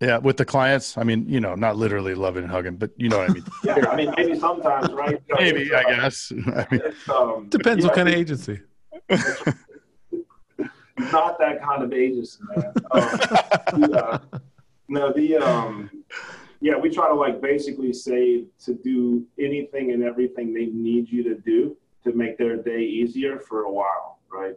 yeah, 0.01 0.19
with 0.19 0.37
the 0.37 0.45
clients. 0.45 0.99
I 0.99 1.05
mean, 1.05 1.29
you 1.29 1.41
know, 1.41 1.55
not 1.55 1.77
literally 1.77 2.15
loving 2.15 2.43
and 2.45 2.53
hugging, 2.53 2.77
but 2.77 2.91
you 2.97 3.09
know 3.09 3.19
what 3.19 3.31
I 3.31 3.33
mean. 3.35 3.45
Yeah, 3.65 3.87
I 3.89 3.97
mean, 3.97 4.13
maybe 4.17 4.39
sometimes, 4.39 4.93
right? 4.93 5.21
You 5.29 5.35
know, 5.35 5.41
Maybe 5.41 5.63
it's, 5.63 5.73
I 5.75 5.83
uh, 5.83 5.97
guess. 5.97 6.33
I 6.57 6.67
mean, 6.71 6.81
um, 7.15 7.49
Depends 7.49 7.83
you 7.83 7.89
what 7.89 7.97
kind 7.97 8.09
of 8.09 8.15
agency. 8.15 8.61
not 10.99 11.39
that 11.39 11.63
kind 11.63 11.83
of 11.83 11.93
agency, 11.93 12.39
man. 12.55 12.73
Um, 12.91 13.81
the, 13.81 14.05
uh, 14.05 14.19
no, 14.89 15.13
the 15.13 15.37
um, 15.37 15.91
yeah, 16.61 16.77
we 16.77 16.91
try 16.91 17.09
to 17.09 17.15
like 17.15 17.41
basically 17.41 17.93
say 17.93 18.45
to 18.65 18.75
do 18.75 19.25
anything 19.39 19.93
and 19.93 20.03
everything 20.03 20.53
they 20.53 20.67
need 20.67 21.09
you 21.11 21.23
to 21.25 21.35
do 21.37 21.77
to 22.05 22.13
make 22.13 22.39
their 22.39 22.57
day 22.57 22.81
easier 22.81 23.39
for 23.39 23.63
a 23.63 23.73
while, 23.73 24.19
right? 24.31 24.55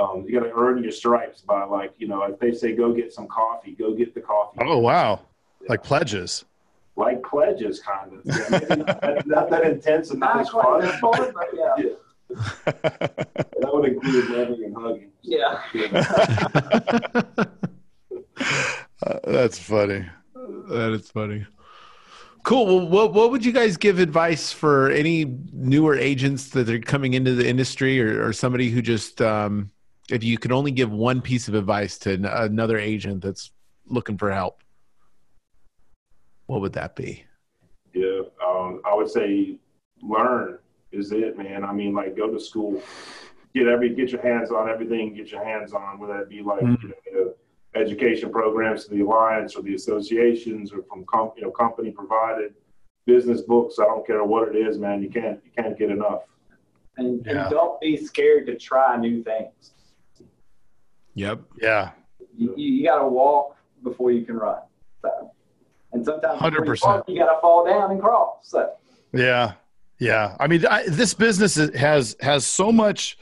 Um, 0.00 0.24
you 0.26 0.32
got 0.40 0.46
to 0.46 0.52
earn 0.56 0.82
your 0.82 0.92
stripes 0.92 1.42
by 1.42 1.64
like 1.64 1.92
you 1.98 2.08
know 2.08 2.22
if 2.22 2.38
they 2.38 2.52
say 2.52 2.72
go 2.72 2.92
get 2.92 3.12
some 3.12 3.26
coffee, 3.28 3.72
go 3.72 3.92
get 3.94 4.14
the 4.14 4.20
coffee. 4.20 4.58
oh 4.62 4.78
wow, 4.78 5.20
like 5.68 5.82
pledges. 5.82 6.44
Like 6.96 7.22
pledges, 7.22 7.80
kind 7.80 8.12
of. 8.12 8.20
Yeah, 8.24 8.74
not, 8.76 9.26
not 9.26 9.50
that 9.50 9.64
intense 9.64 10.10
and 10.10 10.20
not 10.20 10.36
Not 10.36 10.42
as 10.44 10.50
quite 10.50 11.00
fun. 11.00 11.32
but 11.34 11.48
yeah. 11.54 11.74
Yeah. 12.30 12.72
That 13.60 13.70
would 13.72 13.86
include 13.88 14.30
loving 14.30 14.64
and 14.64 14.76
hugging. 14.76 15.10
Yeah. 15.22 15.60
Uh, 19.02 19.18
that's 19.24 19.58
funny. 19.58 20.06
That 20.34 20.92
is 20.92 21.10
funny. 21.10 21.46
Cool. 22.42 22.66
Well, 22.66 22.88
what 22.88 23.12
what 23.12 23.30
would 23.30 23.44
you 23.44 23.52
guys 23.52 23.76
give 23.76 23.98
advice 23.98 24.52
for 24.52 24.90
any 24.90 25.24
newer 25.52 25.96
agents 25.96 26.50
that 26.50 26.70
are 26.70 26.78
coming 26.78 27.14
into 27.14 27.34
the 27.34 27.46
industry, 27.48 28.00
or, 28.00 28.26
or 28.28 28.32
somebody 28.32 28.70
who 28.70 28.80
just, 28.80 29.20
um, 29.20 29.70
if 30.10 30.24
you 30.24 30.38
could 30.38 30.52
only 30.52 30.70
give 30.70 30.90
one 30.90 31.20
piece 31.20 31.48
of 31.48 31.54
advice 31.54 31.98
to 31.98 32.12
an- 32.14 32.24
another 32.24 32.78
agent 32.78 33.22
that's 33.22 33.52
looking 33.86 34.18
for 34.18 34.30
help, 34.30 34.62
what 36.46 36.60
would 36.60 36.72
that 36.72 36.96
be? 36.96 37.24
Yeah, 37.94 38.22
um, 38.44 38.80
I 38.84 38.94
would 38.94 39.08
say 39.08 39.56
learn 40.02 40.58
is 40.92 41.12
it, 41.12 41.38
man. 41.38 41.64
I 41.64 41.72
mean, 41.72 41.94
like 41.94 42.16
go 42.16 42.30
to 42.30 42.40
school, 42.40 42.82
get 43.54 43.68
every, 43.68 43.94
get 43.94 44.10
your 44.10 44.22
hands 44.22 44.50
on 44.50 44.68
everything, 44.68 45.14
get 45.14 45.30
your 45.30 45.44
hands 45.44 45.72
on, 45.72 45.98
whether 45.98 46.18
it 46.20 46.28
be 46.28 46.42
like 46.42 46.60
Mhm. 46.62 46.82
you 46.82 46.88
know, 47.12 47.34
the 47.72 47.78
education 47.80 48.30
programs 48.32 48.84
to 48.84 48.90
the 48.94 49.00
alliance 49.02 49.54
or 49.54 49.62
the 49.62 49.74
associations 49.74 50.72
or 50.72 50.82
from 50.82 51.04
com- 51.04 51.32
you 51.36 51.42
know 51.42 51.50
company 51.52 51.90
provided 51.92 52.54
business 53.06 53.42
books. 53.42 53.78
I 53.78 53.84
don't 53.84 54.04
care 54.06 54.24
what 54.24 54.48
it 54.48 54.56
is, 54.56 54.78
man. 54.78 55.02
You 55.02 55.08
can't 55.10 55.40
you 55.44 55.50
can't 55.56 55.78
get 55.78 55.90
enough. 55.90 56.22
And, 56.96 57.24
Yeah. 57.24 57.42
and 57.42 57.50
don't 57.50 57.80
be 57.80 57.96
scared 57.96 58.46
to 58.46 58.56
try 58.56 58.96
new 58.96 59.22
things. 59.22 59.74
Yep. 61.14 61.40
Yeah, 61.60 61.90
You, 62.36 62.54
you, 62.56 62.74
you 62.74 62.84
got 62.84 62.98
to 62.98 63.08
walk 63.08 63.56
before 63.82 64.10
you 64.10 64.24
can 64.24 64.36
run. 64.36 64.58
So, 65.02 65.32
and 65.92 66.04
sometimes 66.04 66.40
100%. 66.40 66.82
walk, 66.84 67.04
you 67.08 67.18
got 67.18 67.34
to 67.34 67.40
fall 67.40 67.64
down 67.64 67.90
and 67.90 68.00
crawl. 68.00 68.40
So, 68.42 68.72
yeah, 69.12 69.52
yeah. 69.98 70.36
I 70.38 70.46
mean, 70.46 70.64
I, 70.66 70.84
this 70.88 71.14
business 71.14 71.56
has 71.56 72.16
has 72.20 72.46
so 72.46 72.70
much, 72.70 73.18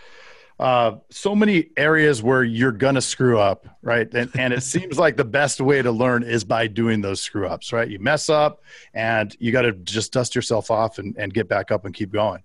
uh, 0.59 0.97
so 1.11 1.35
many 1.35 1.71
areas 1.77 2.23
where 2.23 2.45
you're 2.45 2.73
gonna 2.73 3.01
screw 3.01 3.39
up, 3.39 3.67
right? 3.83 4.13
And 4.13 4.31
and 4.39 4.53
it 4.53 4.63
seems 4.63 4.99
like 4.99 5.17
the 5.17 5.25
best 5.25 5.61
way 5.61 5.81
to 5.81 5.91
learn 5.91 6.23
is 6.23 6.45
by 6.45 6.67
doing 6.67 7.01
those 7.01 7.21
screw 7.21 7.47
ups, 7.49 7.73
right? 7.73 7.89
You 7.89 7.99
mess 8.01 8.29
up, 8.29 8.63
and 8.93 9.35
you 9.41 9.51
got 9.51 9.63
to 9.63 9.73
just 9.73 10.13
dust 10.13 10.35
yourself 10.35 10.71
off 10.71 10.99
and 10.99 11.17
and 11.17 11.33
get 11.33 11.49
back 11.49 11.71
up 11.71 11.85
and 11.85 11.95
keep 11.95 12.13
going. 12.13 12.43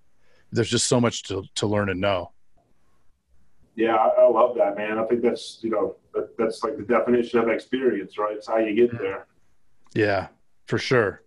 There's 0.52 0.70
just 0.70 0.88
so 0.88 1.02
much 1.02 1.24
to 1.24 1.44
to 1.56 1.68
learn 1.68 1.90
and 1.90 2.00
know. 2.00 2.32
Yeah, 3.76 3.96
I, 3.96 4.22
I 4.22 4.30
love 4.30 4.56
that, 4.58 4.78
man. 4.78 5.00
I 5.00 5.04
think 5.06 5.22
that's 5.22 5.60
you 5.62 5.70
know 5.70 5.96
that, 6.14 6.38
that's 6.38 6.64
like 6.64 6.78
the 6.78 6.84
definition 6.84 7.40
of 7.40 7.50
experience, 7.50 8.18
right? 8.18 8.36
It's 8.38 8.48
how 8.48 8.58
you 8.58 8.76
get 8.76 8.98
there. 9.00 9.26
Yeah, 9.94 10.28
for 10.66 10.78
sure. 10.78 11.22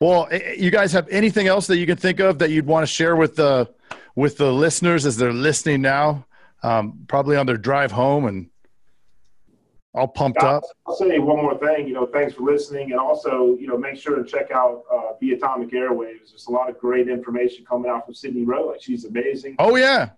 Well, 0.00 0.28
you 0.56 0.70
guys 0.70 0.92
have 0.92 1.06
anything 1.08 1.48
else 1.48 1.66
that 1.66 1.76
you 1.76 1.86
can 1.86 1.96
think 1.96 2.18
of 2.20 2.38
that 2.38 2.50
you'd 2.50 2.66
want 2.66 2.82
to 2.82 2.86
share 2.86 3.14
with 3.14 3.36
the 3.36 3.68
with 4.14 4.38
the 4.38 4.50
listeners 4.50 5.04
as 5.04 5.16
they're 5.16 5.32
listening 5.32 5.82
now, 5.82 6.26
um, 6.62 7.04
probably 7.06 7.36
on 7.36 7.46
their 7.46 7.58
drive 7.58 7.92
home 7.92 8.24
and 8.24 8.48
all 9.96 10.06
pumped 10.06 10.42
up. 10.42 10.62
I'll 10.86 10.94
say 10.94 11.18
one 11.18 11.38
more 11.38 11.58
thing. 11.58 11.88
You 11.88 11.94
know, 11.94 12.06
thanks 12.06 12.34
for 12.34 12.42
listening, 12.42 12.92
and 12.92 13.00
also, 13.00 13.56
you 13.58 13.66
know, 13.66 13.78
make 13.78 13.96
sure 13.96 14.14
to 14.16 14.24
check 14.24 14.50
out 14.50 14.84
uh, 14.92 15.14
Be 15.18 15.32
Atomic 15.32 15.70
Airwaves. 15.70 16.30
There's 16.30 16.46
a 16.48 16.52
lot 16.52 16.68
of 16.68 16.78
great 16.78 17.08
information 17.08 17.64
coming 17.64 17.90
out 17.90 18.04
from 18.04 18.14
Sydney 18.14 18.44
Rowe. 18.44 18.68
Like 18.68 18.82
she's 18.82 19.06
amazing. 19.06 19.56
Oh 19.58 19.76
yeah, 19.76 20.10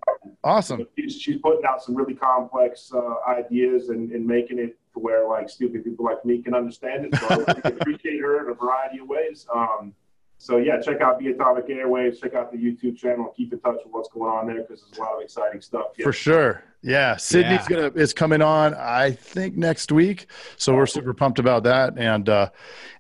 awesome. 0.43 0.87
She's, 0.99 1.21
she's 1.21 1.39
putting 1.41 1.65
out 1.65 1.83
some 1.83 1.95
really 1.95 2.15
complex 2.15 2.93
uh, 2.93 3.15
ideas 3.29 3.89
and, 3.89 4.11
and 4.11 4.27
making 4.27 4.59
it 4.59 4.77
to 4.95 4.99
where 4.99 5.29
like 5.29 5.49
stupid 5.49 5.85
people 5.85 6.05
like 6.05 6.25
me 6.25 6.43
can 6.43 6.55
understand 6.55 7.07
it. 7.07 7.15
So 7.17 7.27
I 7.31 7.37
really 7.37 7.79
appreciate 7.81 8.21
her 8.21 8.45
in 8.45 8.51
a 8.51 8.55
variety 8.55 8.99
of 8.99 9.09
ways. 9.09 9.47
Um, 9.55 9.95
so 10.39 10.57
yeah, 10.59 10.81
check 10.81 11.01
out 11.01 11.19
Be 11.19 11.29
Atomic 11.31 11.67
Airwaves. 11.67 12.21
Check 12.21 12.35
out 12.35 12.53
the 12.53 12.59
YouTube 12.59 12.97
channel. 12.97 13.33
Keep 13.37 13.53
in 13.53 13.59
touch 13.61 13.77
with 13.85 13.93
what's 13.93 14.09
going 14.09 14.31
on 14.31 14.47
there 14.47 14.63
because 14.63 14.83
there's 14.83 14.99
a 14.99 15.03
lot 15.03 15.17
of 15.17 15.23
exciting 15.23 15.61
stuff. 15.61 15.89
Yeah. 15.99 16.05
For 16.05 16.13
sure. 16.13 16.63
Yeah, 16.81 17.17
Sydney's 17.17 17.69
Yeah. 17.69 17.77
gonna 17.77 17.91
is 17.97 18.15
coming 18.15 18.41
on. 18.41 18.73
I 18.75 19.11
think 19.11 19.57
next 19.57 19.91
week, 19.91 20.27
so 20.57 20.75
we're 20.77 20.87
super 20.87 21.13
pumped 21.13 21.41
about 21.41 21.65
that. 21.65 21.95
And 21.99 22.29
uh, 22.29 22.51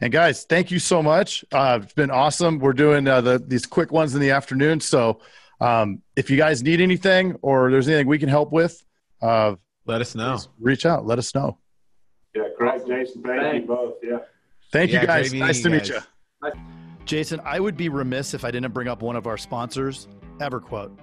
and 0.01 0.13
guys, 0.13 0.45
thank 0.45 0.71
you 0.73 0.81
so 0.81 1.01
much. 1.03 1.45
Uh, 1.53 1.79
it's 1.83 1.93
been 1.95 2.11
awesome. 2.11 2.59
We're 2.59 2.73
doing 2.73 3.07
uh, 3.07 3.21
the 3.21 3.39
these 3.39 3.67
quick 3.67 3.93
ones 3.93 4.15
in 4.17 4.21
the 4.21 4.33
afternoon. 4.33 4.81
So 4.81 5.21
um, 5.61 6.03
if 6.17 6.29
you 6.31 6.37
guys 6.37 6.63
need 6.63 6.81
anything 6.81 7.37
or 7.43 7.71
there's 7.71 7.87
anything 7.89 8.09
we 8.09 8.19
can 8.19 8.29
help 8.29 8.51
with, 8.53 8.85
uh, 9.23 9.55
Let 9.87 10.01
us 10.01 10.15
know. 10.17 10.39
reach 10.59 10.85
out. 10.85 11.07
Let 11.07 11.19
us 11.19 11.33
know. 11.35 11.59
Yeah, 12.35 12.43
Craig, 12.57 12.83
Jason, 12.87 13.23
thank 13.23 13.41
Thanks. 13.41 13.61
you 13.63 13.67
both. 13.67 13.95
Yeah. 14.03 14.19
Thank 14.73 14.91
Yeah, 14.93 15.01
you 15.03 15.07
guys. 15.07 15.33
Nice 15.33 15.59
you 15.59 15.63
to 15.65 15.71
meet 15.71 15.89
guys. 15.89 16.03
you. 16.43 16.78
Jason, 17.09 17.41
I 17.43 17.59
would 17.59 17.75
be 17.75 17.89
remiss 17.89 18.35
if 18.35 18.45
I 18.45 18.51
didn't 18.51 18.75
bring 18.75 18.87
up 18.87 19.01
one 19.01 19.17
of 19.17 19.27
our 19.27 19.39
sponsors, 19.39 20.09
EverQuote. 20.41 20.95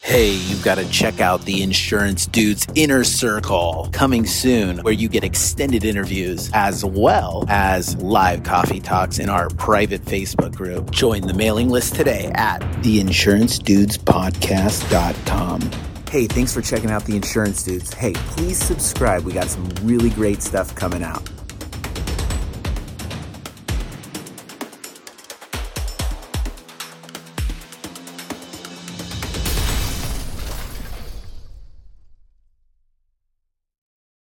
Hey, 0.00 0.30
you've 0.30 0.64
got 0.64 0.76
to 0.76 0.88
check 0.90 1.20
out 1.20 1.42
the 1.42 1.62
Insurance 1.62 2.26
Dudes 2.26 2.66
Inner 2.74 3.04
Circle 3.04 3.90
coming 3.92 4.24
soon, 4.26 4.78
where 4.78 4.94
you 4.94 5.08
get 5.08 5.22
extended 5.24 5.84
interviews 5.84 6.50
as 6.54 6.84
well 6.84 7.44
as 7.48 7.94
live 7.96 8.42
coffee 8.42 8.80
talks 8.80 9.18
in 9.18 9.28
our 9.28 9.50
private 9.50 10.02
Facebook 10.04 10.54
group. 10.54 10.90
Join 10.92 11.22
the 11.22 11.34
mailing 11.34 11.68
list 11.68 11.94
today 11.94 12.30
at 12.34 12.60
theinsurancedudespodcast.com. 12.82 15.60
Hey, 16.10 16.26
thanks 16.26 16.54
for 16.54 16.62
checking 16.62 16.90
out 16.90 17.04
the 17.04 17.16
Insurance 17.16 17.62
Dudes. 17.62 17.92
Hey, 17.92 18.14
please 18.14 18.56
subscribe. 18.56 19.24
We 19.24 19.32
got 19.32 19.48
some 19.48 19.68
really 19.82 20.08
great 20.10 20.42
stuff 20.42 20.74
coming 20.74 21.02
out. 21.02 21.28